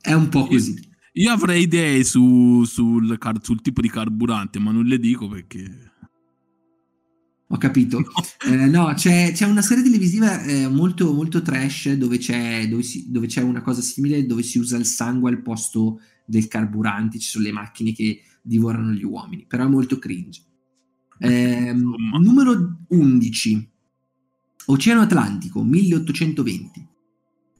[0.01, 0.89] È un po' così.
[1.13, 5.89] Io avrei idee su- sul, car- sul tipo di carburante, ma non le dico perché...
[7.53, 8.01] Ho capito.
[8.47, 13.11] Eh, no, c'è, c'è una serie televisiva eh, molto, molto trash dove c'è, dove, si-
[13.11, 17.27] dove c'è una cosa simile dove si usa il sangue al posto del carburante, ci
[17.27, 20.41] sono le macchine che divorano gli uomini, però è molto cringe.
[21.19, 22.17] Insomma.
[22.19, 23.69] numero 11.
[24.67, 26.87] Oceano Atlantico, 1820.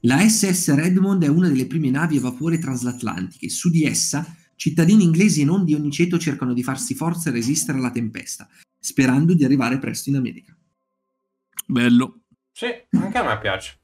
[0.04, 3.48] La SS Redmond è una delle prime navi a vapore transatlantiche.
[3.48, 7.32] Su di essa, cittadini inglesi e non di ogni ceto cercano di farsi forza e
[7.32, 10.56] resistere alla tempesta, sperando di arrivare presto in America.
[11.66, 12.20] Bello.
[12.50, 13.78] sì, anche a me piace.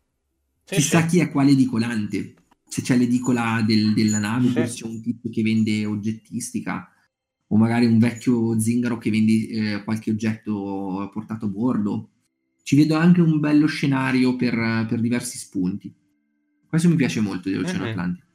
[0.65, 1.07] Sì, Chissà sì.
[1.07, 2.35] chi è quale edicolante.
[2.69, 4.83] Se c'è l'edicola del- della nave, Sì.
[4.83, 6.87] c'è un tipo che vende oggettistica,
[7.47, 12.11] o magari un vecchio zingaro che vende eh, qualche oggetto portato a bordo.
[12.63, 14.55] Ci vedo anche un bello scenario per,
[14.87, 15.91] per diversi spunti.
[16.69, 17.91] Questo mi piace molto dell'Oceano Mhm.
[17.91, 18.27] Atlantico.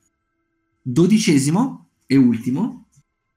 [0.82, 2.88] Dodicesimo e ultimo.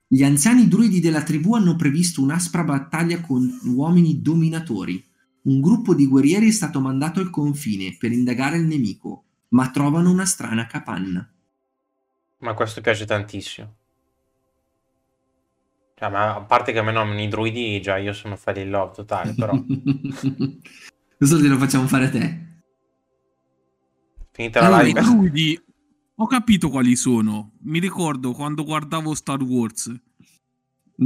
[0.09, 5.05] Gli anziani druidi della tribù hanno previsto un'aspra battaglia con uomini dominatori.
[5.43, 10.11] Un gruppo di guerrieri è stato mandato al confine per indagare il nemico, ma trovano
[10.11, 11.29] una strana capanna.
[12.39, 13.75] Ma questo piace tantissimo.
[15.95, 18.71] Cioè, ma a parte che a me nominano i druidi, già io sono fare in
[18.71, 19.53] love totale, però.
[21.17, 22.45] Questo te lo facciamo fare a te.
[24.37, 25.01] Finita la Allora, live.
[25.01, 25.61] I druidi,
[26.17, 27.55] ho capito quali sono.
[27.63, 29.91] Mi ricordo quando guardavo Star Wars.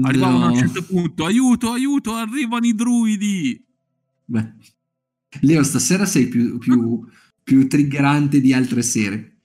[0.03, 3.65] Arrivavano a un certo punto, aiuto, aiuto, arrivano i druidi.
[4.25, 4.53] Beh.
[5.43, 7.07] Leo, stasera sei più, più,
[7.41, 9.43] più triggerante di altre sere.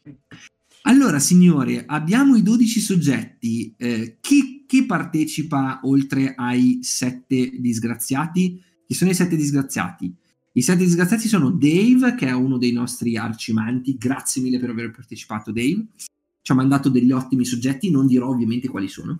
[0.88, 3.76] Allora, signore, abbiamo i 12 soggetti.
[3.78, 8.60] Eh, chi, chi partecipa oltre ai sette disgraziati?
[8.88, 10.12] Chi sono i sette disgraziati?
[10.58, 13.98] I sette disgraziati sono Dave, che è uno dei nostri arcimanti.
[13.98, 15.88] Grazie mille per aver partecipato, Dave.
[15.98, 19.20] Ci ha mandato degli ottimi soggetti, non dirò ovviamente quali sono.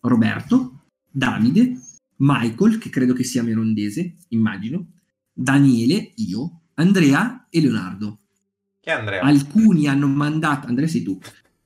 [0.00, 1.78] Roberto, Davide,
[2.16, 4.94] Michael, che credo che sia merondese, immagino,
[5.32, 8.18] Daniele, io, Andrea e Leonardo.
[8.80, 9.22] Chi è Andrea?
[9.22, 11.16] Alcuni hanno mandato, Andrea sei tu,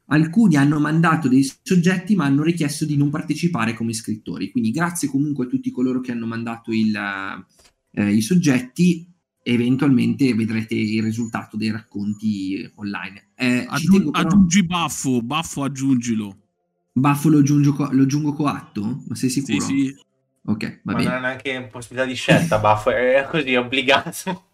[0.08, 4.50] alcuni hanno mandato dei soggetti ma hanno richiesto di non partecipare come scrittori.
[4.50, 6.92] Quindi grazie comunque a tutti coloro che hanno mandato il,
[7.96, 9.10] eh, i soggetti.
[9.48, 13.28] Eventualmente vedrete il risultato dei racconti online.
[13.36, 16.36] Eh, ci Aggiun- tengo però- aggiungi baffo, baffo aggiungilo.
[16.92, 19.04] Baffo lo aggiungo, co- lo aggiungo coatto?
[19.06, 19.64] Ma sei Sì, sicuro?
[19.64, 19.94] sì.
[20.48, 21.04] Ok, va Ma bene.
[21.10, 24.44] non ha neanche possibilità di scelta, Baffo, è così obbligato.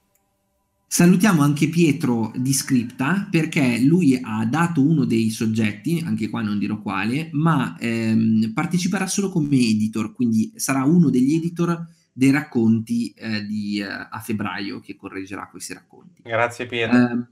[0.87, 6.59] Salutiamo anche Pietro di Scripta perché lui ha dato uno dei soggetti, anche qua non
[6.59, 13.13] dirò quale, ma ehm, parteciperà solo come editor, quindi sarà uno degli editor dei racconti
[13.17, 16.23] eh, di, eh, a febbraio che correggerà questi racconti.
[16.23, 16.97] Grazie Pietro.
[16.97, 17.29] Ehm,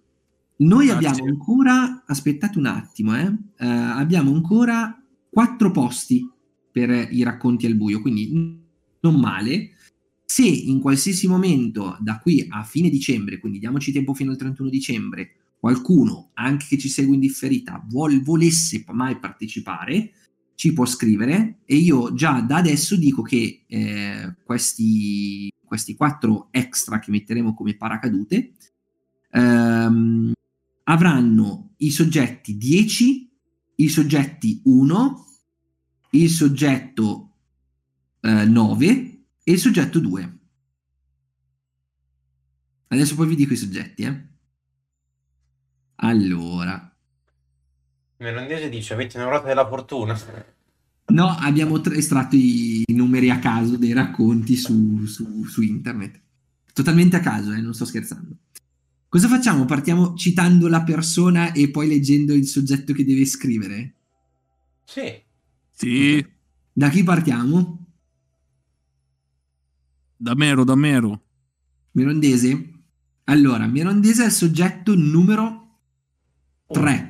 [0.57, 1.09] noi Grazie.
[1.09, 6.29] abbiamo ancora, aspettate un attimo, eh, eh, abbiamo ancora quattro posti
[6.71, 8.59] per i racconti al buio, quindi
[9.01, 9.71] non male.
[10.25, 14.69] Se in qualsiasi momento da qui a fine dicembre, quindi diamoci tempo fino al 31
[14.69, 20.13] dicembre, qualcuno, anche che ci segue in differita, vuol- volesse mai partecipare,
[20.61, 26.99] ci può scrivere e io già da adesso dico che eh, questi, questi quattro extra
[26.99, 28.53] che metteremo come paracadute
[29.31, 30.33] ehm,
[30.85, 33.33] avranno i soggetti 10,
[33.77, 35.25] i soggetti 1,
[36.11, 37.37] il soggetto
[38.21, 40.39] eh, 9 e il soggetto 2.
[42.89, 44.03] Adesso poi vi dico i soggetti.
[44.03, 44.29] Eh.
[45.95, 46.90] Allora.
[48.21, 50.19] Melondese dice, avete una ruota della fortuna.
[51.11, 56.21] No, abbiamo estratto i numeri a caso dei racconti su, su, su internet.
[56.73, 58.37] Totalmente a caso, eh, non sto scherzando.
[59.09, 59.65] Cosa facciamo?
[59.65, 63.95] Partiamo citando la persona e poi leggendo il soggetto che deve scrivere?
[64.85, 65.21] Sì.
[65.73, 66.25] Sì.
[66.73, 67.87] Da chi partiamo?
[70.17, 71.23] Da Mero, da Mero.
[71.91, 72.71] Mirondese?
[73.25, 75.79] Allora, Mirondese è il soggetto numero
[76.69, 77.10] 3.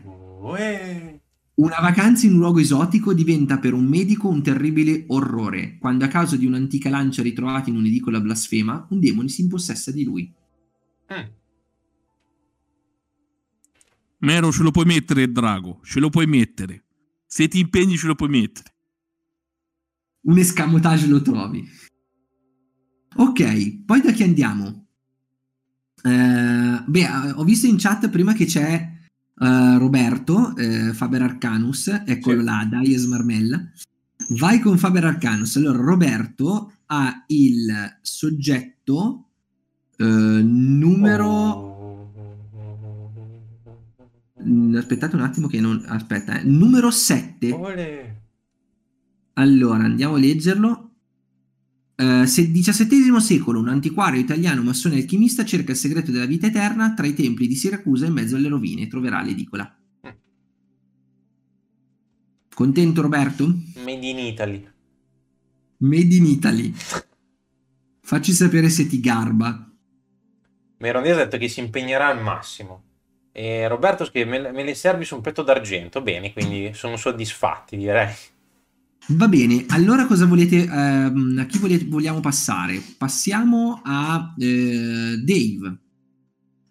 [0.56, 1.20] Eh.
[1.54, 6.08] Una vacanza in un luogo esotico diventa per un medico un terribile orrore, quando a
[6.08, 10.32] causa di un'antica lancia ritrovata in un'edicola blasfema, un demone si impossessa di lui.
[11.12, 11.28] Mm.
[14.20, 16.84] Mero ce lo puoi mettere, Drago, ce lo puoi mettere.
[17.26, 18.74] Se ti impegni ce lo puoi mettere.
[20.22, 21.68] Un escamotage lo trovi.
[23.16, 24.86] Ok, poi da chi andiamo?
[26.02, 28.89] Eh, beh, ho visto in chat prima che c'è
[29.40, 32.44] uh, Roberto, eh, Faber Arcanus, eccolo Sì.
[32.44, 33.70] là, Dies Marmella.
[34.30, 35.56] Vai con Faber Arcanus.
[35.56, 39.30] Allora, Roberto ha il soggetto
[39.96, 41.26] eh, numero...
[41.26, 41.68] Oh.
[44.76, 45.82] Aspettate un attimo che non...
[45.86, 46.44] Aspetta, eh.
[46.44, 47.52] Numero 7.
[47.52, 48.22] Ole.
[49.34, 50.89] Allora, andiamo a leggerlo.
[52.00, 56.94] Eh, se- XVII secolo, un antiquario italiano massone alchimista cerca il segreto della vita eterna
[56.94, 59.70] tra i templi di Siracusa in mezzo alle rovine troverà l'edicola.
[62.54, 63.54] Contento Roberto?
[63.84, 64.66] Made in Italy.
[65.78, 66.74] Made in Italy.
[68.00, 69.70] Facci sapere se ti garba.
[70.78, 72.84] Merondese ha detto che si impegnerà al massimo.
[73.30, 76.00] E Roberto scrive: Me, me le servi su un petto d'argento.
[76.00, 78.12] Bene, quindi sono soddisfatti, direi.
[79.08, 82.80] Va bene, allora cosa volete, ehm, a chi volete- vogliamo passare?
[82.96, 85.78] Passiamo a eh, Dave.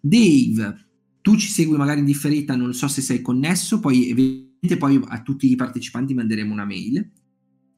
[0.00, 0.86] Dave,
[1.20, 5.20] tu ci segui magari in differita, non so se sei connesso, poi evidentemente poi a
[5.22, 7.10] tutti i partecipanti manderemo una mail.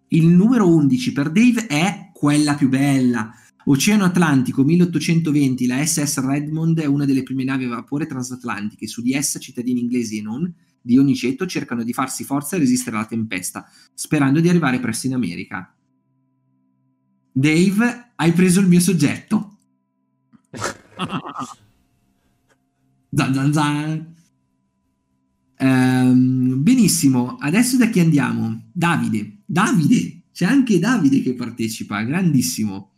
[0.07, 3.33] Il numero 11 per Dave è quella più bella.
[3.65, 8.87] Oceano Atlantico 1820, la SS Redmond è una delle prime navi a vapore transatlantiche.
[8.87, 12.59] Su di essa, cittadini inglesi e non di ogni ceto cercano di farsi forza e
[12.59, 15.75] resistere alla tempesta, sperando di arrivare presto in America.
[17.31, 19.57] Dave, hai preso il mio soggetto.
[23.13, 24.10] Zan zan zan.
[25.61, 28.69] Ehm, benissimo, adesso da chi andiamo?
[28.73, 29.43] Davide.
[29.45, 32.93] Davide, c'è anche Davide che partecipa, grandissimo.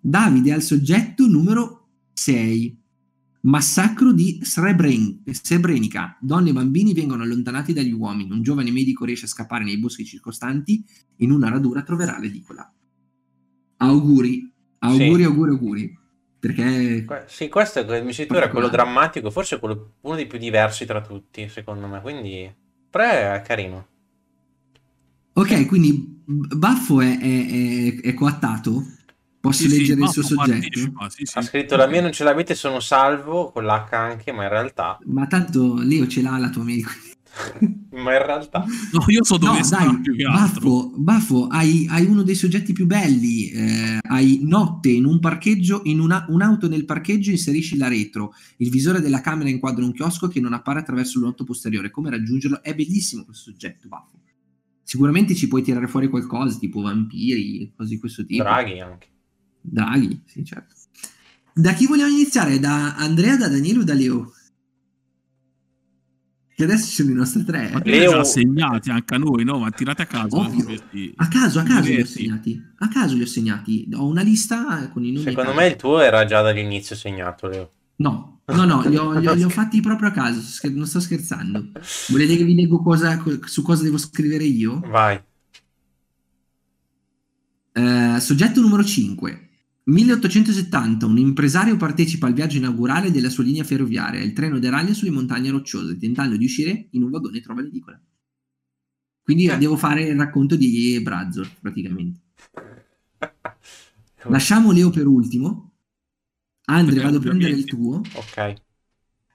[0.00, 2.76] Davide al soggetto numero 6.
[3.42, 6.16] Massacro di Srebren- Srebrenica.
[6.20, 8.30] Donne e bambini vengono allontanati dagli uomini.
[8.30, 10.82] Un giovane medico riesce a scappare nei boschi circostanti.
[11.16, 12.72] In una radura troverà l'edicola.
[13.80, 15.22] Auguri, auguri, Sì.
[15.22, 15.97] auguri, auguri.
[16.40, 20.26] Perché Sì, questo è il mio sito è quello drammatico, forse è quello, uno dei
[20.26, 22.00] più diversi tra tutti, secondo me.
[22.00, 22.54] Quindi,
[22.90, 23.86] però è carino.
[25.34, 28.84] Ok, quindi Baffo è, è- è- è coattato?
[29.40, 30.80] Posso Sì, sì, leggere il Baffo suo soggetto?
[31.08, 31.38] sì, sì.
[31.38, 34.98] Ha scritto la mia non ce l'avete, sono salvo, con l'H anche, ma in realtà...
[35.06, 36.84] Ma tanto Leo ce l'ha la tua mail.
[37.90, 38.64] Ma in realtà...
[38.92, 40.60] No, io so dove No, sta dai, più che altro.
[40.60, 43.50] Baffo, Baffo hai, hai uno dei soggetti più belli.
[43.50, 48.34] eh, hai notte in un parcheggio, in una- un'auto nel parcheggio, inserisci la retro.
[48.58, 51.90] Il visore della camera inquadra un chiosco che non appare attraverso l'otto posteriore.
[51.90, 52.62] Come raggiungerlo?
[52.62, 54.20] È bellissimo questo soggetto, Baffo.
[54.82, 58.42] Sicuramente ci puoi tirare fuori qualcosa, tipo vampiri, cose di questo tipo.
[58.42, 59.06] Draghi anche.
[59.60, 60.74] Draghi, sì, certo.
[61.52, 62.58] Da chi vogliamo iniziare?
[62.60, 64.32] Da Andrea, da Daniele o da Leo?
[66.58, 67.70] Che adesso ci sono i nostri tre.
[67.72, 67.82] Ma eh.
[67.82, 69.60] te Leo- li già assegnati anche a noi, no?
[69.60, 70.40] Ma tirate a caso.
[70.40, 72.60] A caso, a caso li ho segnati.
[72.78, 73.88] A caso li ho segnati.
[73.94, 75.26] Ho una lista con i nomi.
[75.26, 77.70] Secondo me il tuo era già dall'inizio segnato, Leo.
[77.98, 80.40] No, no, no, li ho, li ho- li ho fatti proprio a caso.
[80.70, 81.64] Non sto scherzando.
[82.08, 84.80] Volete che vi leggo cosa, su cosa devo scrivere io?
[84.84, 85.22] Vai.
[87.72, 89.47] Eh, soggetto numero 5.
[89.88, 94.20] 1870, un impresario partecipa al viaggio inaugurale della sua linea ferroviaria.
[94.22, 97.98] Il treno deraglia sulle montagne rocciose, tentando di uscire in un vagone trova l'edicola.
[99.22, 99.56] Quindi Eh.
[99.56, 102.20] devo fare il racconto di Brazzo, praticamente.
[104.28, 105.72] Lasciamo Leo per ultimo.
[106.66, 108.02] Andre, vado a prendere il tuo.
[108.14, 108.54] Ok.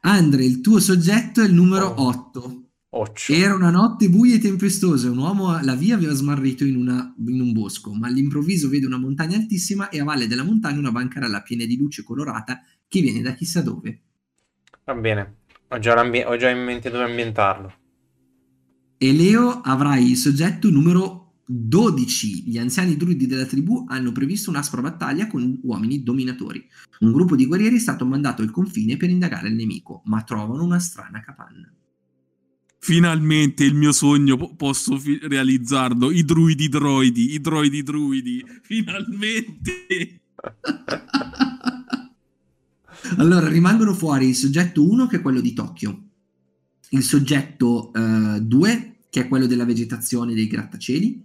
[0.01, 2.07] Andre, il tuo soggetto è il numero Oh.
[2.07, 2.62] 8.
[2.95, 3.33] Occio.
[3.33, 5.09] Era una notte buia e tempestosa.
[5.09, 8.99] Un uomo la via aveva smarrito in, una, in, un bosco, ma all'improvviso vede una
[8.99, 13.21] montagna altissima e a valle della montagna una bancarella piena di luce colorata che viene
[13.21, 14.01] da chissà dove.
[14.83, 15.37] Va bene,
[15.69, 17.73] ho già, ho già in mente dove ambientarlo.
[18.95, 22.47] E Leo avrai il soggetto numero 12.
[22.47, 26.63] Gli anziani druidi della tribù hanno previsto un'aspra battaglia con uomini dominatori.
[26.99, 30.63] Un gruppo di guerrieri è stato mandato al confine per indagare il nemico, ma trovano
[30.63, 31.73] una strana capanna
[32.83, 36.11] finalmente il mio sogno posso fi- realizzarlo.
[36.11, 40.19] I druidi droidi, i droidi druidi, finalmente.
[43.17, 46.03] allora, rimangono fuori il soggetto 1 che è quello di Tokyo,
[46.89, 51.23] il soggetto 2 uh, che è quello della vegetazione dei grattacieli,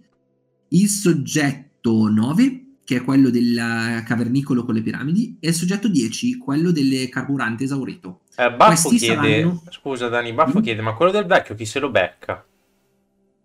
[0.69, 6.39] il soggetto 9 che è quello del cavernicolo con le piramidi, e il soggetto 10,
[6.39, 8.21] quello del carburante esaurito.
[8.35, 9.63] Eh, Baffo chiede, saranno...
[9.69, 10.61] scusa Dani, Baffo mm?
[10.63, 12.43] chiede, ma quello del vecchio chi se lo becca?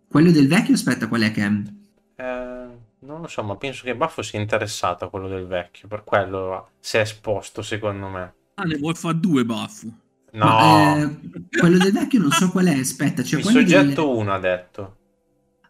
[0.08, 2.22] Quello del vecchio, aspetta, qual è che è?
[2.22, 2.66] Eh,
[3.00, 6.70] non lo so, ma penso che Baffo sia interessato a quello del vecchio, per quello
[6.80, 8.34] si è esposto secondo me.
[8.54, 9.88] Ah, ne vuoi fare due Baffo?
[10.30, 10.44] No.
[10.46, 11.18] Ma, eh,
[11.50, 13.22] quello del vecchio non so qual è, aspetta.
[13.22, 14.32] Cioè il soggetto 1 del...
[14.32, 14.96] ha detto.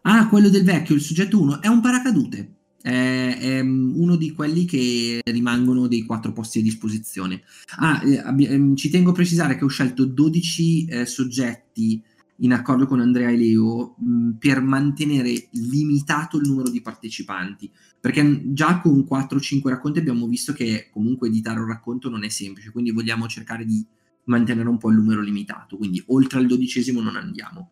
[0.03, 2.53] Ah, quello del vecchio, il soggetto 1, è un paracadute
[2.85, 7.41] è, è, uno di quelli che rimangono dei quattro posti a disposizione.
[7.77, 11.99] Ah, eh, ehm, ci tengo a precisare che ho scelto 12 eh, soggetti
[12.39, 18.53] in accordo con Andrea e Leo mh, per mantenere limitato il numero di partecipanti, perché
[18.53, 22.91] già con 4-5 racconti abbiamo visto che comunque editare un racconto non è semplice, quindi
[22.91, 23.83] vogliamo cercare di
[24.25, 27.71] mantenere un po' il numero limitato, quindi oltre al dodicesimo non andiamo.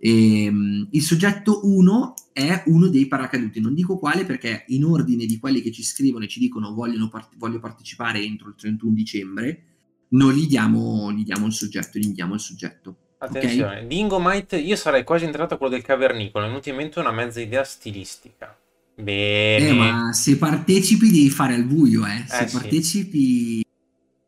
[0.00, 5.38] Ehm, il soggetto 1 è uno dei paracaduti, non dico quale perché in ordine di
[5.38, 6.74] quelli che ci scrivono e ci dicono
[7.10, 9.62] part- voglio partecipare entro il 31 dicembre,
[10.10, 12.96] non gli diamo, gli diamo il soggetto, gli diamo il soggetto.
[13.18, 13.86] Attenzione, okay?
[13.88, 17.10] Dingo Might, io sarei quasi entrato a quello del cavernicolo, è venuta in mente una
[17.10, 18.56] mezza idea stilistica.
[18.94, 19.68] Bene.
[19.68, 22.24] Eh, ma se partecipi devi fare al buio, eh.
[22.26, 23.64] Se eh, partecipi sì.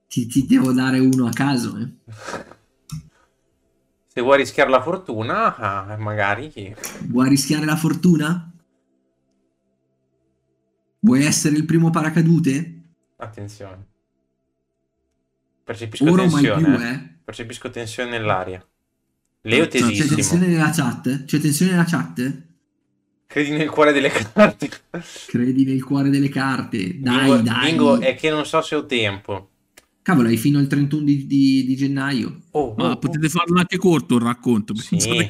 [0.09, 2.59] ti, ti, devo dare uno a caso, eh.
[4.21, 6.77] Se vuoi rischiare la fortuna, ah, magari.
[7.07, 8.53] Vuoi rischiare la fortuna?
[10.99, 12.83] Vuoi essere il primo paracadute?
[13.17, 13.87] Attenzione.
[15.65, 16.63] Percepisco Ora tensione.
[16.63, 16.91] Più, eh.
[16.91, 17.15] eh.
[17.25, 18.63] Percepisco tensione nell'aria.
[19.41, 20.09] Leo tesissimo.
[20.09, 21.25] C'è tensione nella chat?
[21.25, 22.43] C'è tensione nella chat?
[23.27, 24.69] Credi nel cuore delle carte.
[25.29, 27.01] Credi nel cuore delle carte.
[27.01, 27.71] Dai, Bingo, dai.
[27.71, 29.49] Bingo, è che non so se ho tempo.
[30.03, 32.45] Cavolo, hai fino al 31 di, di, di gennaio.
[32.53, 33.29] Oh, Ma oh, potete oh.
[33.29, 34.75] farlo anche corto il racconto.
[34.75, 35.29] Sì, sì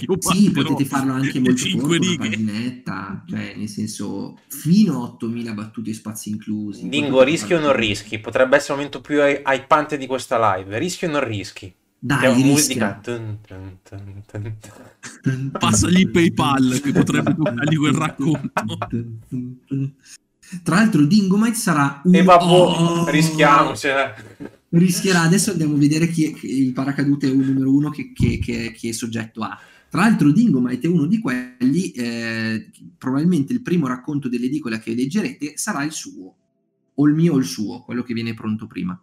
[0.53, 2.15] potete farlo anche molto corto, righe.
[2.15, 6.89] una paginetta, cioè nel senso fino a 8000 battute e spazi inclusi.
[6.89, 8.21] Dingo, rischi o non rischi?
[8.21, 10.79] Potrebbe essere il momento più hypante di questa live.
[10.79, 11.75] Rischi o non rischi?
[11.99, 13.01] Dai, musica.
[15.59, 18.79] Passagli PayPal che potrebbe toccargli quel racconto.
[20.63, 22.15] Tra l'altro Dingomite sarà un...
[22.15, 24.15] E vabbè, oh, rischiamocela
[24.71, 25.23] rischierà.
[25.23, 29.43] Adesso andiamo a vedere chi è, il paracadute numero uno che, che, che, che soggetto
[29.43, 29.59] ha.
[29.89, 35.55] Tra l'altro, Dingomite è uno di quelli, eh, probabilmente il primo racconto dell'edicola che leggerete
[35.57, 36.37] sarà il suo,
[36.95, 39.01] o il mio o il suo, quello che viene pronto prima.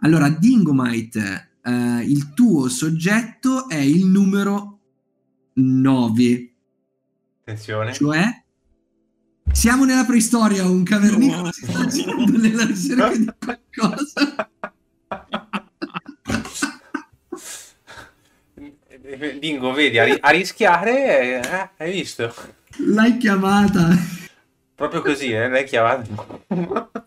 [0.00, 4.80] Allora, Dingomite, eh, il tuo soggetto è il numero
[5.52, 6.54] 9.
[7.40, 7.92] Attenzione.
[7.92, 8.44] Cioè,
[9.52, 11.52] siamo nella preistoria, un cavernicolo no.
[11.52, 14.50] si sta girando nella ricerca di qualcosa.
[19.38, 22.32] Dingo, vedi, a, a rischiare, eh, hai visto?
[22.78, 23.88] L'hai chiamata.
[24.74, 26.04] Proprio così, eh, l'hai chiamata.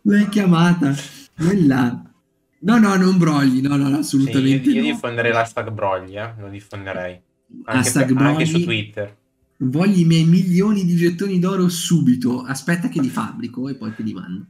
[0.02, 0.94] l'hai chiamata.
[1.38, 2.04] Quella.
[2.62, 4.94] No, no, non brogli, no, no, assolutamente sì, io, io no.
[4.94, 7.22] diffonderei l'hashtag brogli, eh, lo diffonderei.
[7.66, 9.18] Anche, per, brogli, anche su Twitter.
[9.58, 12.44] Voglio i miei milioni di gettoni d'oro subito.
[12.44, 14.46] Aspetta che li fabbrico e poi te li mando.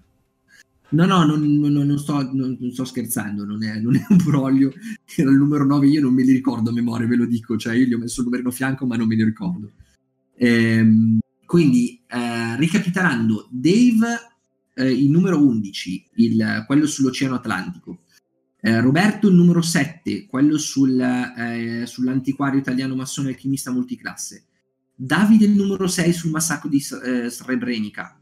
[0.91, 4.73] No, no, non, non, non, sto, non, sto, scherzando, non è, non è, un broglio.
[5.15, 7.75] Era il numero 9, io non me li ricordo a memoria, ve lo dico, cioè
[7.75, 9.71] io gli ho messo il numero fianco, ma non me li ricordo.
[10.35, 14.07] Ehm, quindi, eh, ricapitolando, Dave,
[14.73, 18.03] eh, il numero 11, il, quello sull'Oceano Atlantico.
[18.61, 24.45] Eh, Roberto, il numero 7, quello sul, eh, sull'antiquario italiano massone alchimista multiclasse.
[24.95, 28.18] Davide, il numero 6, sul massacro di eh, Srebrenica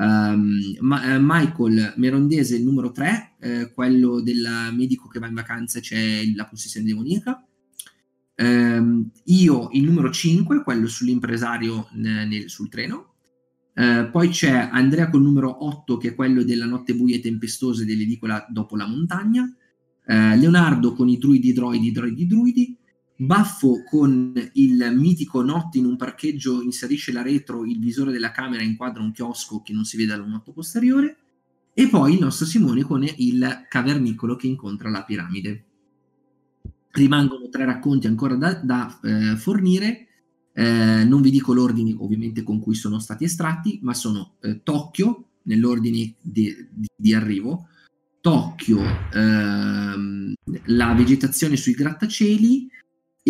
[0.00, 5.34] Um, ma, uh, Michael Merondese, il numero 3, eh, quello del medico che va in
[5.34, 7.46] vacanza c'è la possessione demoniaca.
[8.36, 13.16] Um, io il numero 5, quello sull'impresario n- nel, sul treno.
[13.74, 17.84] Uh, poi c'è Andrea col numero 8, che è quello della notte buia e tempestosa
[17.84, 19.42] dell'edicola dopo la montagna.
[19.42, 22.78] Uh, Leonardo con i druidi, droidi, droidi, druidi.
[23.20, 28.62] Baffo con il mitico Notte in un parcheggio inserisce la retro, il visore della camera
[28.62, 31.16] inquadra un chiosco che non si vede dall'unotto posteriore.
[31.74, 35.64] E poi il nostro Simone con il cavernicolo che incontra la piramide.
[36.92, 40.06] Rimangono tre racconti ancora da, da eh, fornire.
[40.54, 45.26] Eh, non vi dico l'ordine ovviamente con cui sono stati estratti, ma sono eh, Tokyo
[45.42, 47.68] nell'ordine di, di, di arrivo,
[48.22, 48.80] Tokyo,
[49.12, 50.32] ehm,
[50.64, 52.78] la vegetazione sui grattacieli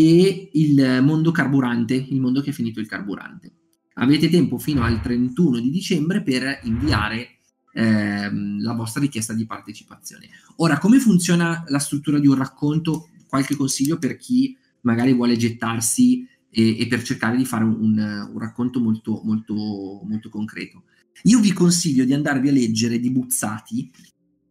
[0.00, 3.52] e il mondo carburante, il mondo che è finito il carburante.
[3.94, 7.40] Avete tempo fino al 31 di dicembre per inviare
[7.74, 10.28] ehm, la vostra richiesta di partecipazione.
[10.56, 13.08] Ora, come funziona la struttura di un racconto?
[13.28, 17.98] Qualche consiglio per chi magari vuole gettarsi e, e per cercare di fare un,
[18.32, 20.84] un racconto molto, molto, molto concreto.
[21.24, 23.90] Io vi consiglio di andarvi a leggere di Buzzati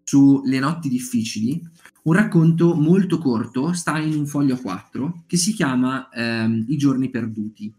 [0.10, 1.62] sulle notti difficili,
[2.04, 6.78] un racconto molto corto, sta in un foglio a quattro, che si chiama ehm, I
[6.78, 7.72] giorni perduti.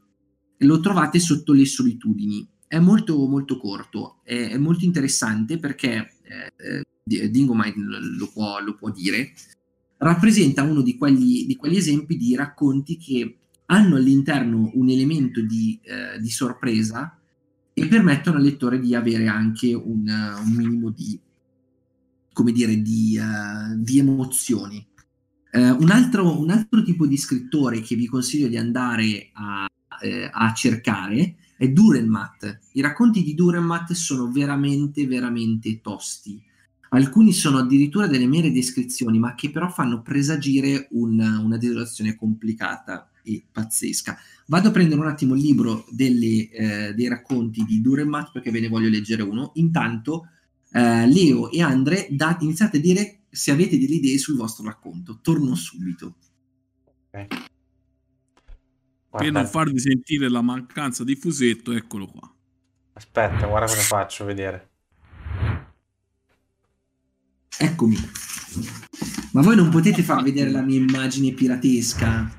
[0.58, 2.48] Lo trovate sotto le solitudini.
[2.68, 8.60] È molto molto corto, è, è molto interessante perché, eh, eh Dingo mai lo può,
[8.60, 9.32] lo può dire,
[9.96, 15.80] rappresenta uno di quegli, di quegli, esempi di racconti che hanno all'interno un elemento di,
[15.82, 17.18] eh, di sorpresa
[17.72, 21.18] e permettono al lettore di avere anche un, un minimo di,
[22.32, 24.86] come dire, di, uh, di emozioni.
[25.52, 29.66] Uh, un, altro, un, altro, tipo di scrittore che vi consiglio di andare a,
[30.02, 32.58] eh, a cercare è Durenmatt.
[32.72, 36.42] I racconti di Durenmatt sono veramente, veramente tosti.
[36.92, 43.10] Alcuni sono addirittura delle mere descrizioni, ma che però fanno presagire un, una desolazione complicata
[43.22, 44.16] e pazzesca.
[44.46, 48.60] Vado a prendere un attimo il libro delle, eh, dei racconti di Durenmatt perché ve
[48.60, 49.52] ne voglio leggere uno.
[49.54, 50.28] Intanto
[50.72, 55.20] eh, Leo e Andre, da, iniziate a dire se avete delle idee sul vostro racconto.
[55.20, 56.16] Torno subito.
[57.08, 57.26] Okay.
[59.10, 62.32] Per non farvi sentire la mancanza di fusetto, eccolo qua.
[62.92, 64.68] Aspetta, guarda cosa faccio vedere.
[67.58, 67.96] Eccomi.
[69.32, 72.38] Ma voi non potete far vedere la mia immagine piratesca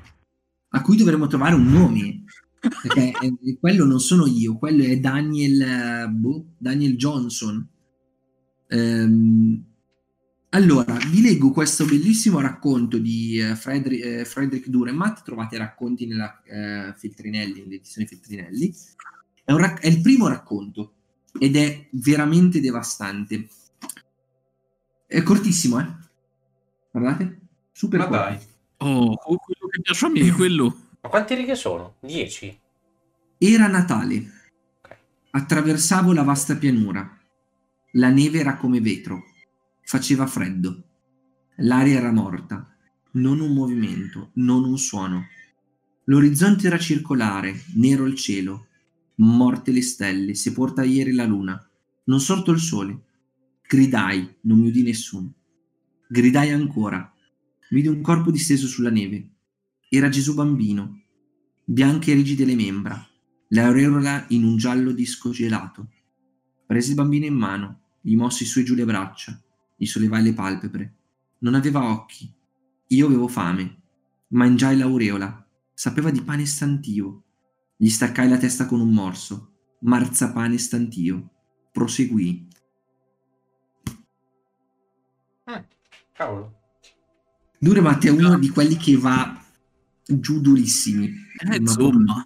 [0.68, 2.24] a cui dovremmo trovare un nome.
[2.58, 3.12] Perché
[3.58, 7.68] quello non sono io, quello è Daniel, boh, Daniel Johnson.
[8.72, 9.64] Ehm,
[10.50, 16.42] allora, vi leggo questo bellissimo racconto di uh, Frederick, uh, Frederick Durematt, trovate racconti nella
[16.44, 18.74] uh, Feltrinelli, nell'edizione Feltrinelli.
[19.44, 20.94] È, rac- è, il primo racconto
[21.38, 23.48] ed è veramente devastante.
[25.06, 25.86] È cortissimo, eh?
[26.90, 27.40] Guardate,
[27.72, 28.38] super Ma dai.
[28.78, 30.76] Oh, quello che piace a me è quello.
[31.00, 31.96] Ma quante righe sono?
[32.00, 32.58] Dieci?
[33.38, 34.40] Era Natale.
[35.30, 37.20] Attraversavo la vasta pianura.
[37.96, 39.24] La neve era come vetro.
[39.82, 40.82] Faceva freddo.
[41.56, 42.74] L'aria era morta.
[43.12, 45.26] Non un movimento, non un suono.
[46.04, 48.68] L'orizzonte era circolare, nero il cielo.
[49.16, 51.70] Morte le stelle, sepolta ieri la luna.
[52.04, 52.98] Non sorto il sole.
[53.68, 55.30] Gridai, non mi udì nessuno.
[56.08, 57.12] Gridai ancora.
[57.68, 59.28] Vidi un corpo disteso sulla neve.
[59.90, 61.02] Era Gesù bambino,
[61.62, 63.06] bianche e rigide le membra,
[63.48, 65.90] l'aureola in un giallo disco gelato.
[66.66, 69.40] Presi il bambino in mano, gli mossi su e giù le braccia,
[69.76, 70.94] gli sollevai le palpebre.
[71.38, 72.30] Non aveva occhi.
[72.88, 73.82] Io avevo fame.
[74.28, 75.46] Mangiai l'aureola.
[75.72, 77.22] Sapeva di pane stantio.
[77.76, 79.52] Gli staccai la testa con un morso.
[79.80, 81.30] Marzapane stantio.
[81.72, 82.48] Proseguì.
[85.44, 85.66] Eh,
[86.12, 86.60] cavolo.
[87.58, 89.40] Duremat è uno di quelli che va
[90.04, 91.12] giù durissimi.
[91.38, 92.24] Eh, insomma.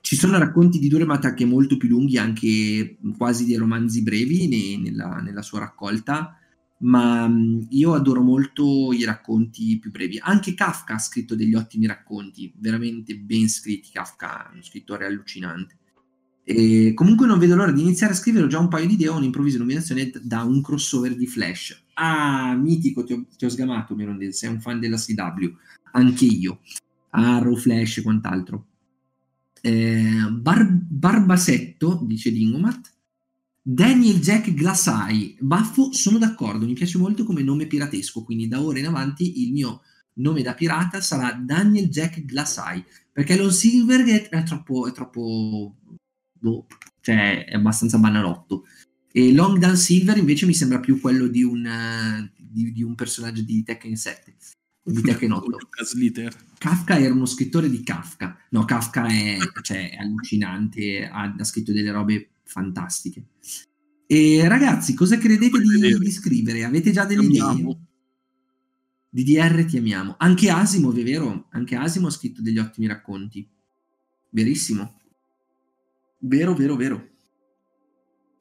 [0.00, 4.82] Ci sono racconti di Duremat anche molto più lunghi, anche quasi dei romanzi brevi ne,
[4.82, 6.38] nella, nella, sua raccolta,
[6.78, 7.30] ma
[7.70, 10.18] io adoro molto i racconti più brevi.
[10.22, 13.90] Anche Kafka ha scritto degli ottimi racconti, veramente ben scritti.
[13.92, 15.78] Kafka è uno scrittore allucinante.
[16.46, 19.08] E comunque non vedo l'ora di iniziare a scrivere, ho già un paio di idee,
[19.08, 21.84] ho un'improvvisa nominazione da un crossover di Flash.
[21.94, 25.46] Ah, mitico, ti ho, ti ho sgamato, Mirondale, sei un fan della CW.
[25.92, 26.60] Anche io.
[27.10, 28.66] Arrow, Flash e quant'altro.
[29.66, 32.92] Eh, Bar- Barbasetto, dice Dingomat.
[33.62, 35.38] Daniel Jack Glassai.
[35.40, 39.52] Baffo, sono d'accordo, mi piace molto come nome piratesco, quindi da ora in avanti il
[39.52, 39.80] mio
[40.16, 45.76] nome da pirata sarà Daniel Jack Glassai, perché Lon Silver è troppo, è troppo
[46.32, 46.66] boh,
[47.00, 48.64] cioè è abbastanza banalotto.
[49.10, 52.94] E Long Dan Silver invece mi sembra più quello di un, uh, di, di un
[52.94, 54.36] personaggio di Tekken 7
[54.84, 55.58] di Tekken 8.
[56.58, 58.38] Kafka era uno scrittore di Kafka.
[58.50, 63.24] No, Kafka è, cioè, è allucinante, ha, ha, scritto delle robe fantastiche.
[64.06, 66.64] E ragazzi, cosa credete di, di, scrivere?
[66.64, 67.78] Avete già delle idee?
[69.08, 70.16] DDR ti amiamo.
[70.18, 71.46] Anche Asimov, è vero?
[71.50, 73.48] Anche Asimov ha scritto degli ottimi racconti.
[74.30, 75.00] Verissimo.
[76.18, 77.10] Vero, vero, vero.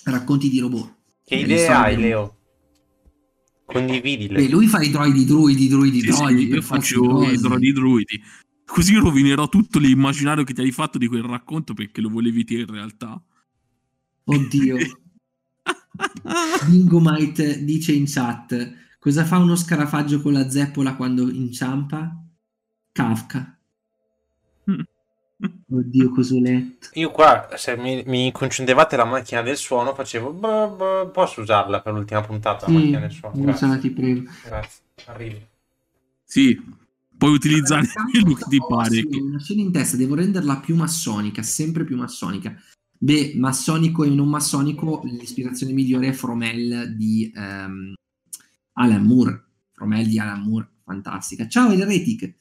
[0.04, 0.96] Racconti di robot.
[1.24, 2.43] Che idee hai, Leo?
[3.74, 4.39] Condividile.
[4.39, 6.41] Beh, lui fa i droidi, druidi, druidi, Sì, droidi.
[6.41, 8.21] sì, io io faccio i droidi druidi.
[8.65, 12.59] Così rovinerò tutto l'immaginario che ti hai fatto di quel racconto perché lo volevi te
[12.59, 13.21] in realtà.
[14.26, 14.78] Oddio.
[16.67, 22.24] Bingo Might dice in chat cosa fa uno scarafaggio con la zeppola quando inciampa?
[22.91, 23.59] Kafka.
[25.70, 26.89] Oddio, cosa ho letto?
[26.94, 30.32] Io qua, se mi, mi concedevate la macchina del suono, facevo...
[30.32, 33.36] "Beh, beh, posso usarla per l'ultima puntata, la Sì, macchina del suono?
[33.52, 33.80] usala, Grazie.
[33.80, 34.24] ti prego.
[34.44, 34.82] Grazie.
[35.06, 35.48] Arrivi.
[36.24, 36.62] Sì,
[37.18, 38.96] puoi utilizzare quello che ti pare.
[38.96, 42.56] sì, una scena in testa, devo renderla più massonica, sempre più massonica.
[42.98, 47.94] Beh, massonico e non massonico, l'ispirazione migliore è Fromel di ehm,
[48.74, 49.44] Alan Moore.
[49.74, 51.48] Fromel di Alan Moore, fantastica.
[51.48, 52.34] Ciao Elretic.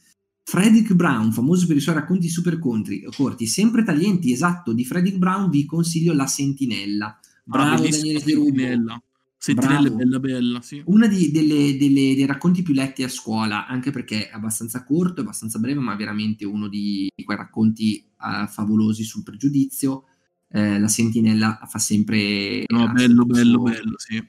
[0.45, 5.19] Frederick Brown, famoso per i suoi racconti super contri, corti, sempre taglienti, esatto, di Frederick
[5.19, 7.19] Brown vi consiglio La Sentinella.
[7.45, 8.21] Bravo Ah, Daniele.
[8.21, 9.03] Sentinella.
[9.39, 10.81] Sentinella è bella bella, sì.
[10.87, 15.21] Una di- delle- delle- dei racconti più letti a scuola, anche perché è abbastanza corto,
[15.21, 20.05] è abbastanza breve, ma veramente uno di, di quei racconti eh, favolosi sul pregiudizio.
[20.49, 24.23] Eh, la sentinella fa sempre No, bello, bello, suo- bello, sì.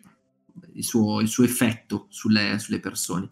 [0.75, 3.27] il suo, il suo effetto sulle, sulle persone.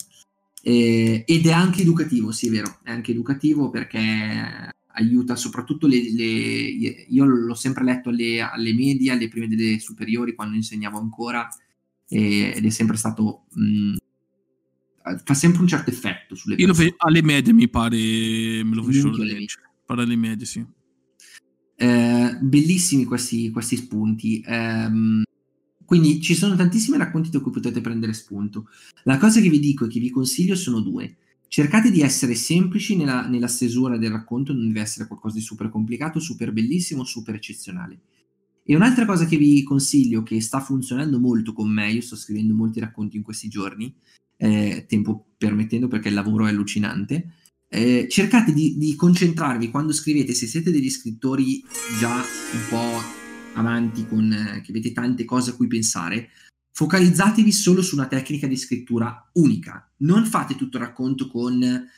[0.63, 6.11] Eh, ed è anche educativo, sì, è vero, è anche educativo perché aiuta soprattutto le,
[6.13, 11.47] le- io l'ho sempre letto alle, alle medie, alle prime delle superiori quando insegnavo ancora
[12.07, 13.95] e- ed è sempre stato mh,
[15.23, 16.89] fa sempre un certo effetto sulle Io lo persone.
[16.91, 19.69] fe- alle medie mi pare me lo leggere.
[19.85, 20.63] Pare alle medie, sì.
[21.75, 24.43] Eh, bellissimi questi, questi spunti.
[24.45, 25.23] Ehm,
[25.91, 28.69] quindi ci sono tantissimi racconti da cui potete prendere spunto.
[29.03, 31.17] La cosa che vi dico e che vi consiglio sono due.
[31.49, 35.67] Cercate di essere semplici nella, nella stesura del racconto, non deve essere qualcosa di super
[35.67, 37.99] complicato, super bellissimo, super eccezionale.
[38.63, 42.53] E un'altra cosa che vi consiglio, che sta funzionando molto con me, io sto scrivendo
[42.53, 43.93] molti racconti in questi giorni,
[44.37, 47.33] eh, tempo permettendo perché il lavoro è allucinante,
[47.67, 51.61] eh, cercate di, di concentrarvi quando scrivete, se siete degli scrittori
[51.99, 53.20] già un po'
[53.53, 56.29] avanti, con, eh, che avete tante cose a cui pensare,
[56.71, 59.91] focalizzatevi solo su una tecnica di scrittura unica.
[59.97, 61.89] Non fate tutto il racconto con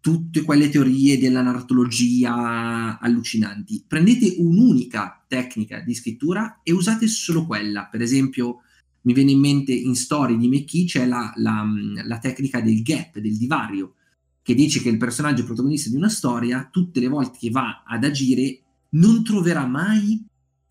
[0.00, 3.84] tutte quelle teorie della narratologia allucinanti.
[3.86, 7.86] Prendete un'unica tecnica di scrittura e usate solo quella.
[7.86, 8.62] Per esempio,
[9.02, 11.66] mi viene in mente in Story di McKee c'è la, la,
[12.04, 13.94] la tecnica del gap, del divario,
[14.42, 18.04] che dice che il personaggio protagonista di una storia, tutte le volte che va ad
[18.04, 20.24] agire, non troverà mai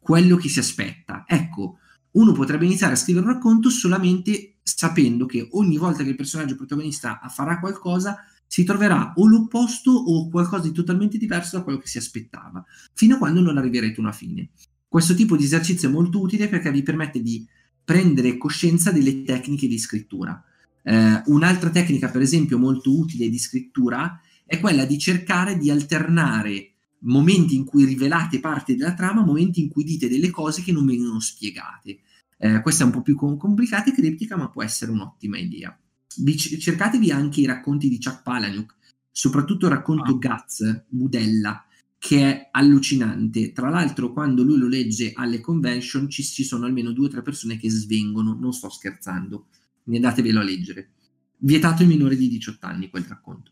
[0.08, 1.26] quello che si aspetta.
[1.28, 1.80] Ecco,
[2.12, 6.56] uno potrebbe iniziare a scrivere un racconto solamente sapendo che ogni volta che il personaggio
[6.56, 8.16] protagonista farà qualcosa,
[8.48, 13.16] si troverà o l'opposto o qualcosa di totalmente diverso da quello che si aspettava, fino
[13.16, 14.52] a quando non arriverete a una fine.
[14.88, 17.46] Questo tipo di esercizio è molto utile perché vi permette di
[17.84, 20.42] prendere coscienza delle tecniche di scrittura.
[20.84, 26.77] Eh, un'altra tecnica, per esempio, molto utile di scrittura è quella di cercare di alternare
[27.00, 30.86] momenti in cui rivelate parte della trama, momenti in cui dite delle cose che non
[30.86, 32.00] vengono spiegate.
[32.40, 35.78] Eh, questa è un po' più com- complicata e criptica, ma può essere un'ottima idea.
[36.08, 38.76] C- cercatevi anche i racconti di Chuck Palahniuk,
[39.12, 40.18] soprattutto il racconto Ah.
[40.18, 41.66] Guts, Budella,
[41.98, 43.52] che è allucinante.
[43.52, 47.22] Tra l'altro, quando lui lo legge alle convention, ci, ci sono almeno due o tre
[47.22, 49.48] persone che svengono, non sto scherzando,
[49.86, 50.92] andatevelo a leggere.
[51.40, 53.52] Vietato ai minori di 18 anni quel racconto.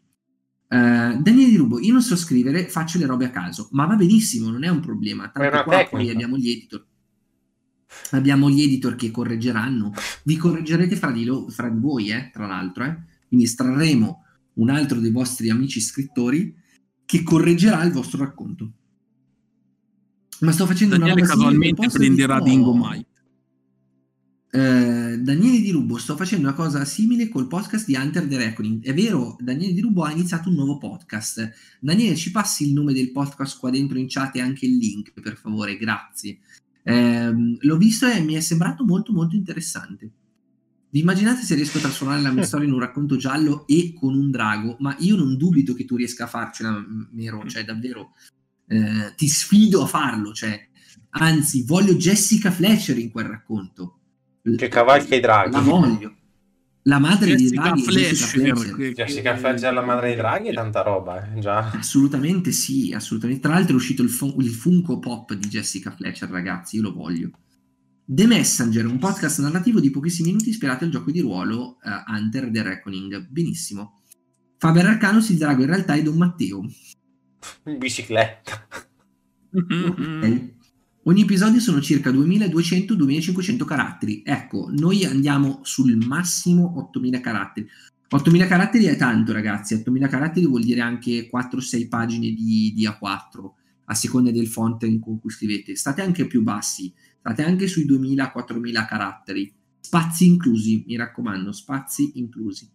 [0.76, 3.96] Eh, Daniele Di Rubo, io non so scrivere, faccio le robe a caso, ma va
[3.96, 5.30] benissimo, non è un problema.
[5.30, 5.90] Tanto qua tecnica.
[5.90, 6.86] poi abbiamo gli editor.
[8.12, 12.46] Abbiamo gli editor che correggeranno, vi correggerete fra di, lo- fra di voi, eh, tra
[12.46, 12.84] l'altro.
[12.84, 12.98] Eh?
[13.28, 14.24] Quindi estrarremo
[14.56, 16.54] un altro dei vostri amici scrittori
[17.06, 18.72] che correggerà il vostro racconto.
[20.42, 22.74] Ma sto facendo Daniele una roba casualmente prenderà di- Dingo.
[22.74, 23.06] Mai.
[24.56, 28.82] Eh, Daniele Di Rubo, sto facendo una cosa simile col podcast di Hunter the Reckoning.
[28.86, 31.52] È vero, Daniele Di Rubo ha iniziato un nuovo podcast.
[31.82, 35.12] Daniele, ci passi il nome del podcast qua dentro in chat e anche il link,
[35.20, 36.40] per favore, grazie.
[36.84, 40.10] Ehm, l'ho visto e mi è sembrato molto molto interessante.
[40.90, 44.16] Vi immaginate se riesco a trasformare la mia storia in un racconto giallo e con
[44.16, 44.78] un drago?
[44.80, 46.82] Ma io non dubito che tu riesca a farcela,
[47.12, 48.14] Mero, cioè davvero
[48.68, 50.66] eh, ti sfido a farlo, cioè,
[51.10, 54.00] anzi voglio Jessica Fletcher in quel racconto.
[54.56, 55.52] Che cavalca i draghi.
[55.52, 56.16] La voglio.
[56.84, 58.94] La madre di Jessica draghi è Jessica Fletcher.
[58.94, 61.72] Che- Fletcher la madre dei draghi è tanta roba, eh, già.
[61.72, 63.42] Assolutamente sì, assolutamente.
[63.42, 66.94] Tra l'altro è uscito il, fun- il Funko Pop di Jessica Fletcher, ragazzi, io lo
[66.94, 67.32] voglio.
[68.06, 72.52] The Messenger, un podcast narrativo di pochissimi minuti ispirato al gioco di ruolo uh, Hunter
[72.52, 73.28] The Reckoning.
[73.30, 74.04] Benissimo.
[74.60, 76.62] Faber Arcanus, il drago in realtà è Don Matteo.
[77.66, 78.68] In bicicletta.
[79.52, 80.56] okay.
[81.08, 84.24] Ogni episodio sono circa 2200-2500 caratteri.
[84.26, 87.70] Ecco, noi andiamo sul massimo 8000 caratteri.
[88.10, 89.76] 8000 caratteri è tanto, ragazzi.
[89.76, 93.52] 8000 caratteri vuol dire anche 4-6 pagine di, di A4,
[93.86, 95.76] a seconda del font in cui scrivete.
[95.76, 99.54] State anche più bassi, state anche sui 2000-4000 caratteri.
[99.80, 102.68] Spazi inclusi, mi raccomando, spazi inclusi.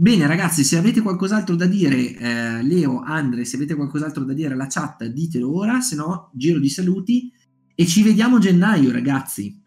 [0.00, 4.54] Bene ragazzi, se avete qualcos'altro da dire, eh, Leo, Andre, se avete qualcos'altro da dire
[4.54, 7.30] alla chat, ditelo ora, se no giro di saluti
[7.74, 9.62] e ci vediamo gennaio ragazzi.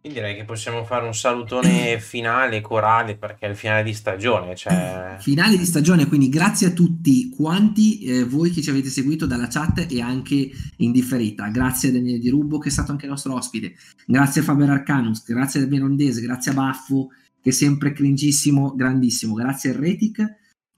[0.00, 4.56] Quindi direi che possiamo fare un salutone finale, corale, perché è il finale di stagione.
[4.56, 5.18] Cioè...
[5.22, 9.46] Finale di stagione, quindi grazie a tutti quanti eh, voi che ci avete seguito dalla
[9.46, 11.46] chat e anche in differita.
[11.46, 13.76] Grazie a Daniele Di Rubbo che è stato anche nostro ospite.
[14.04, 17.10] Grazie a Faber Arcanus, grazie a Benondese, grazie a Baffo
[17.46, 19.34] che è sempre cringissimo, grandissimo.
[19.34, 20.18] Grazie a Retic,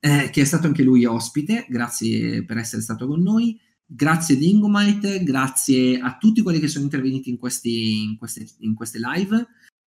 [0.01, 3.59] eh, che è stato anche lui ospite, grazie per essere stato con noi.
[3.87, 8.75] Grazie ad Ingomite, grazie a tutti quelli che sono intervenuti in, questi, in, queste, in
[8.75, 9.47] queste, live.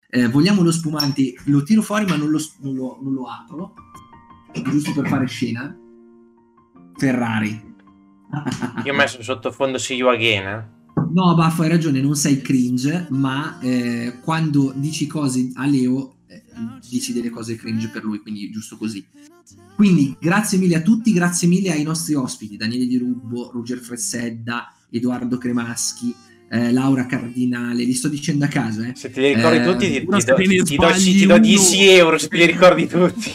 [0.08, 3.74] Eh, vogliamo lo spumante, lo tiro fuori ma non lo, non lo, non lo apro,
[4.70, 5.76] giusto per fare scena.
[6.94, 7.60] Ferrari.
[8.84, 10.46] Io ho messo sottofondo See You Again.
[10.46, 10.76] Eh?
[11.12, 16.12] No, Baffo, hai ragione, non sei cringe, ma eh, quando dici cose a Leo
[16.88, 19.04] dici delle cose cringe per lui, quindi giusto così.
[19.74, 24.74] Quindi grazie mille a tutti, grazie mille ai nostri ospiti, Daniele Di Rubbo, Ruger Fressedda,
[24.90, 26.14] Edoardo Cremaschi,
[26.50, 28.82] eh, Laura Cardinale, li sto dicendo a caso.
[28.82, 28.92] Eh.
[28.94, 32.28] Se te li ricordi eh, tutti, ti, ti, ti, do, ti, do, 10 euro se
[32.28, 33.32] te li ricordi tutti.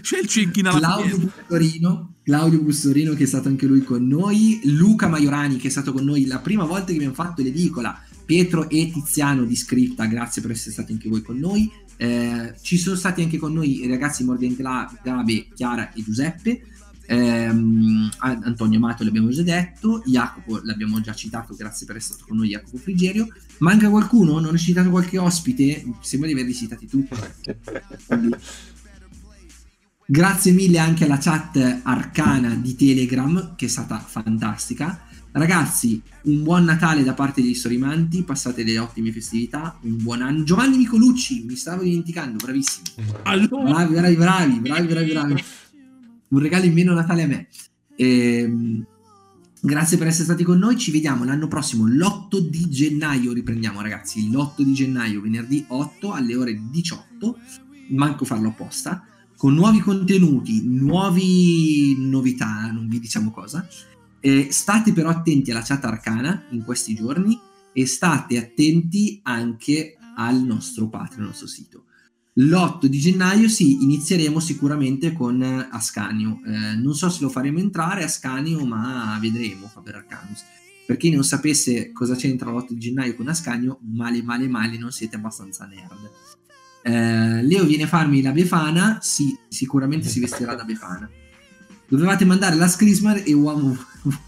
[0.00, 4.60] C'è il cecchino alla Claudio Bustorino, Claudio Bustorino che è stato anche lui con noi,
[4.64, 8.68] Luca Maiorani che è stato con noi la prima volta che abbiamo fatto l'edicola, Pietro
[8.68, 12.96] e Tiziano di Scripta, grazie per essere stati anche voi con noi, eh, ci sono
[12.96, 16.66] stati anche con noi i ragazzi Mordente Gabe, Chiara e Giuseppe.
[17.06, 22.38] Ehm, Antonio Amato l'abbiamo già detto, Jacopo l'abbiamo già citato, grazie per essere stato con
[22.38, 23.28] noi Jacopo Frigerio.
[23.58, 24.38] Manca qualcuno?
[24.40, 25.84] Non hai citato qualche ospite?
[26.00, 27.14] Sembra di averli citati tutti.
[30.06, 35.00] Grazie mille anche alla chat arcana di Telegram che è stata fantastica.
[35.36, 40.44] Ragazzi, un buon Natale da parte degli Storimanti, passate delle ottime festività, un buon anno.
[40.44, 42.86] Giovanni Nicolucci, mi stavo dimenticando, bravissimo.
[43.24, 43.64] Allora.
[43.64, 45.44] Bravi, bravi, bravi, bravi, bravi, bravi.
[46.28, 47.48] Un regalo in meno Natale a me.
[47.96, 48.86] Ehm,
[49.60, 54.30] grazie per essere stati con noi, ci vediamo l'anno prossimo, l'8 di gennaio, riprendiamo ragazzi,
[54.30, 57.38] l'8 di gennaio, venerdì 8 alle ore 18,
[57.88, 59.04] manco farlo apposta,
[59.36, 63.66] con nuovi contenuti, nuovi novità, non vi diciamo cosa
[64.24, 67.38] eh, state però attenti alla chat arcana in questi giorni
[67.74, 71.84] e state attenti anche al nostro Patreon, al nostro sito.
[72.36, 76.40] L'8 di gennaio sì, inizieremo sicuramente con Ascanio.
[76.46, 80.42] Eh, non so se lo faremo entrare Ascanio, ma vedremo Faber Arcanus.
[80.86, 84.90] Per chi non sapesse cosa c'entra l'8 di gennaio con Ascanio, male male male non
[84.90, 86.10] siete abbastanza nerd.
[86.82, 91.10] Eh, Leo viene a farmi la Befana, sì, sicuramente si vestirà da Befana.
[91.88, 93.76] Dovevate mandare la Scrismar e uomo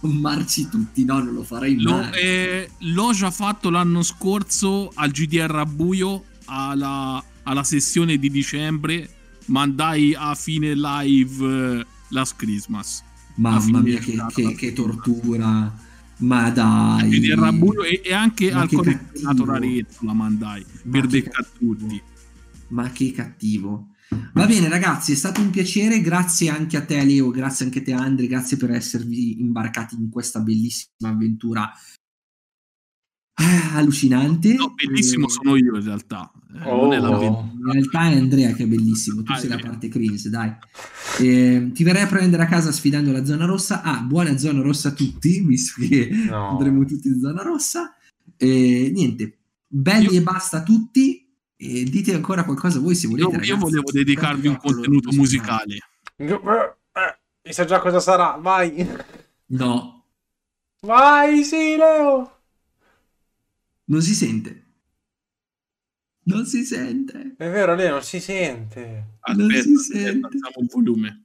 [0.00, 2.11] marci tutti, no, non lo farei mai.
[2.14, 9.09] eh, l'ho già fatto l'anno scorso al GDR a buio, alla, alla sessione di dicembre,
[9.46, 13.02] mandai a fine live eh, la Christmas.
[13.36, 15.84] Mamma mia, che, che, che tortura.
[16.18, 17.11] Ma dai.
[17.11, 21.46] GDR a buio e, e anche Ma al collezionato Raretto la mandai, Ma per beccare
[21.59, 22.02] tutti.
[22.68, 23.88] Ma che cattivo.
[24.09, 27.82] Va bene ragazzi, è stato un piacere, grazie anche a te Leo, grazie anche a
[27.82, 31.72] te Andre, grazie per esservi imbarcati in questa bellissima avventura
[33.34, 34.54] ah, allucinante.
[34.54, 36.30] No, bellissimo eh, sono io in realtà.
[36.54, 36.92] Eh, oh.
[36.94, 40.52] in realtà è Andrea che è bellissimo, tu ah, sei la parte cringe, dai.
[41.20, 43.82] Eh, ti verrei a prendere a casa sfidando la zona rossa.
[43.82, 46.50] Ah, buona zona rossa a tutti, visto che no.
[46.50, 47.94] andremo tutti in zona rossa.
[48.36, 50.20] E niente, belli io...
[50.20, 51.26] e basta a tutti.
[51.59, 53.36] E dite ancora qualcosa voi se volete.
[53.36, 55.78] Io, io volevo dedicarvi un contenuto musicale.
[56.16, 56.76] Eh,
[57.42, 58.86] eh, sa già cosa sarà, vai.
[59.46, 60.04] No.
[60.80, 62.40] Vai, sì, Leo.
[63.84, 64.64] Non si sente.
[66.24, 67.34] Non si sente.
[67.38, 69.18] È vero, Leo, non si sente.
[69.20, 70.28] Aspetta, non si sente.
[70.36, 71.24] il volume.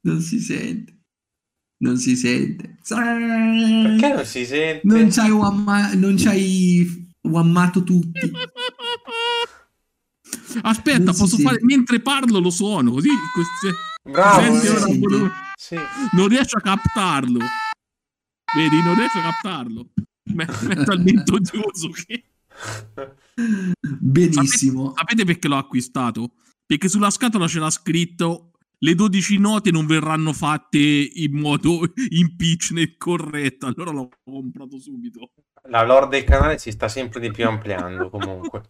[0.00, 0.96] Non si sente.
[1.78, 2.76] Non si sente.
[2.86, 4.80] Perché non si sente?
[4.84, 8.30] Non c'hai, uamma- non c'hai uammato tutti.
[10.62, 13.08] Aspetta, posso sì, fare mentre parlo lo suono così.
[14.02, 15.00] Bravo, sì,
[15.56, 15.76] sì.
[16.12, 17.40] Non riesco a captarlo.
[18.54, 19.86] Vedi, non riesco a captarlo.
[20.24, 22.24] è, è talmente odioso che...
[24.00, 24.94] Benissimo.
[24.94, 26.32] Sapete, sapete perché l'ho acquistato?
[26.64, 31.80] Perché sulla scatola c'era scritto le 12 note non verranno fatte in modo
[32.10, 35.32] in pitch né corretto, allora l'ho comprato subito.
[35.68, 38.62] La lore del canale si sta sempre di più ampliando comunque.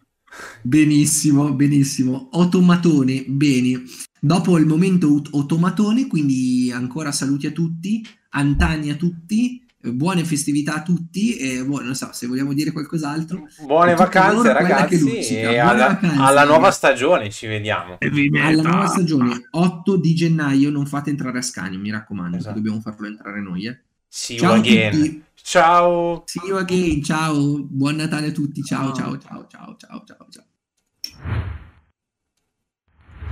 [0.61, 2.29] Benissimo, benissimo.
[2.31, 3.83] Automatone, bene.
[4.19, 10.81] Dopo il momento automatone, quindi ancora saluti a tutti, antani a tutti, buone festività a
[10.81, 13.47] tutti e boh, non so se vogliamo dire qualcos'altro.
[13.65, 17.97] Buone vacanze ragazzi e alla, vacanze, alla nuova stagione ci vediamo.
[18.41, 22.55] Alla nuova stagione, 8 di gennaio, non fate entrare a Scania, mi raccomando, esatto.
[22.55, 23.67] dobbiamo farlo entrare noi.
[23.67, 23.79] Eh.
[24.11, 25.23] See you ciao again.
[25.35, 26.23] Ciao.
[26.25, 27.59] See you again, ciao.
[27.61, 30.45] Buon Natale a tutti, ciao ciao ciao ciao ciao ciao ciao.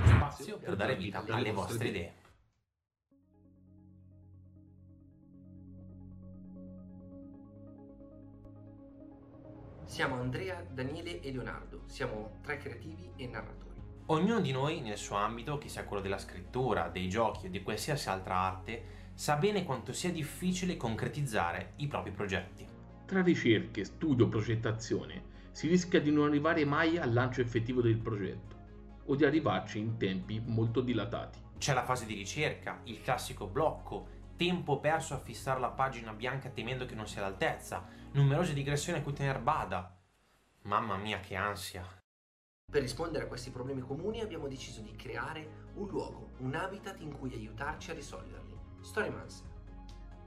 [0.05, 2.13] Spazio per dare vita alle vostre idee.
[9.85, 13.81] Siamo Andrea, Daniele e Leonardo, siamo tre creativi e narratori.
[14.07, 17.63] Ognuno di noi nel suo ambito, che sia quello della scrittura, dei giochi o di
[17.63, 22.63] qualsiasi altra arte, sa bene quanto sia difficile concretizzare i propri progetti.
[23.03, 28.55] Tra ricerche, studio, progettazione, si rischia di non arrivare mai al lancio effettivo del progetto
[29.05, 31.39] o di arrivarci in tempi molto dilatati.
[31.57, 36.49] C'è la fase di ricerca, il classico blocco, tempo perso a fissare la pagina bianca
[36.49, 39.99] temendo che non sia all'altezza, numerose digressioni a cui tener bada.
[40.65, 41.83] Mamma mia che ansia.
[42.71, 47.17] Per rispondere a questi problemi comuni abbiamo deciso di creare un luogo, un habitat in
[47.17, 48.46] cui aiutarci a risolverli.
[48.87, 49.45] Storymancer.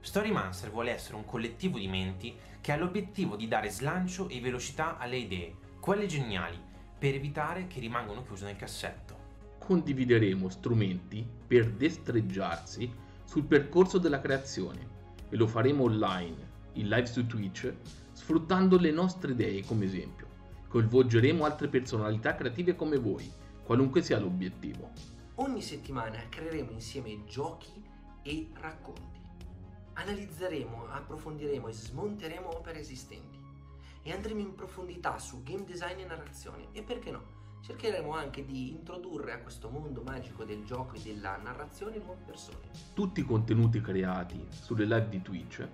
[0.01, 4.99] Storymancer vuole essere un collettivo di menti che ha l'obiettivo di dare slancio e velocità
[4.99, 6.59] alle idee, quelle geniali,
[6.99, 9.17] per evitare che rimangano chiuse nel cassetto.
[9.57, 12.89] Condivideremo strumenti per destreggiarsi
[13.23, 14.87] sul percorso della creazione
[15.29, 17.73] e lo faremo online in live su Twitch,
[18.11, 20.27] sfruttando le nostre idee come esempio.
[20.67, 23.29] Coinvolgeremo altre personalità creative come voi,
[23.63, 24.91] qualunque sia l'obiettivo.
[25.35, 27.89] Ogni settimana creeremo insieme giochi
[28.23, 29.19] e racconti.
[29.93, 33.39] Analizzeremo, approfondiremo e smonteremo opere esistenti.
[34.03, 36.67] E andremo in profondità su game design e narrazione.
[36.71, 37.39] E perché no?
[37.61, 42.69] cercheremo anche di introdurre a questo mondo magico del gioco e della narrazione nuove persone.
[42.93, 45.67] Tutti i contenuti creati sulle live di Twitch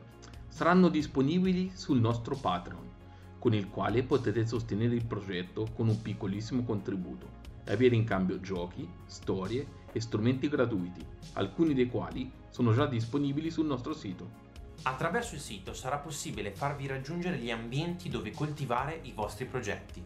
[0.48, 2.92] saranno disponibili sul nostro Patreon,
[3.40, 8.40] con il quale potete sostenere il progetto con un piccolissimo contributo e avere in cambio
[8.42, 14.46] giochi, storie e strumenti gratuiti, alcuni dei quali sono già disponibili sul nostro sito.
[14.84, 20.04] Attraverso il sito sarà possibile farvi raggiungere gli ambienti dove coltivare i vostri progetti,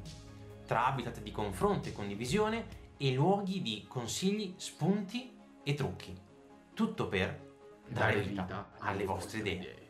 [0.65, 6.15] tra habitat di confronto e condivisione e luoghi di consigli, spunti e trucchi.
[6.73, 7.49] Tutto per
[7.87, 9.80] dare vita alle vostre idee.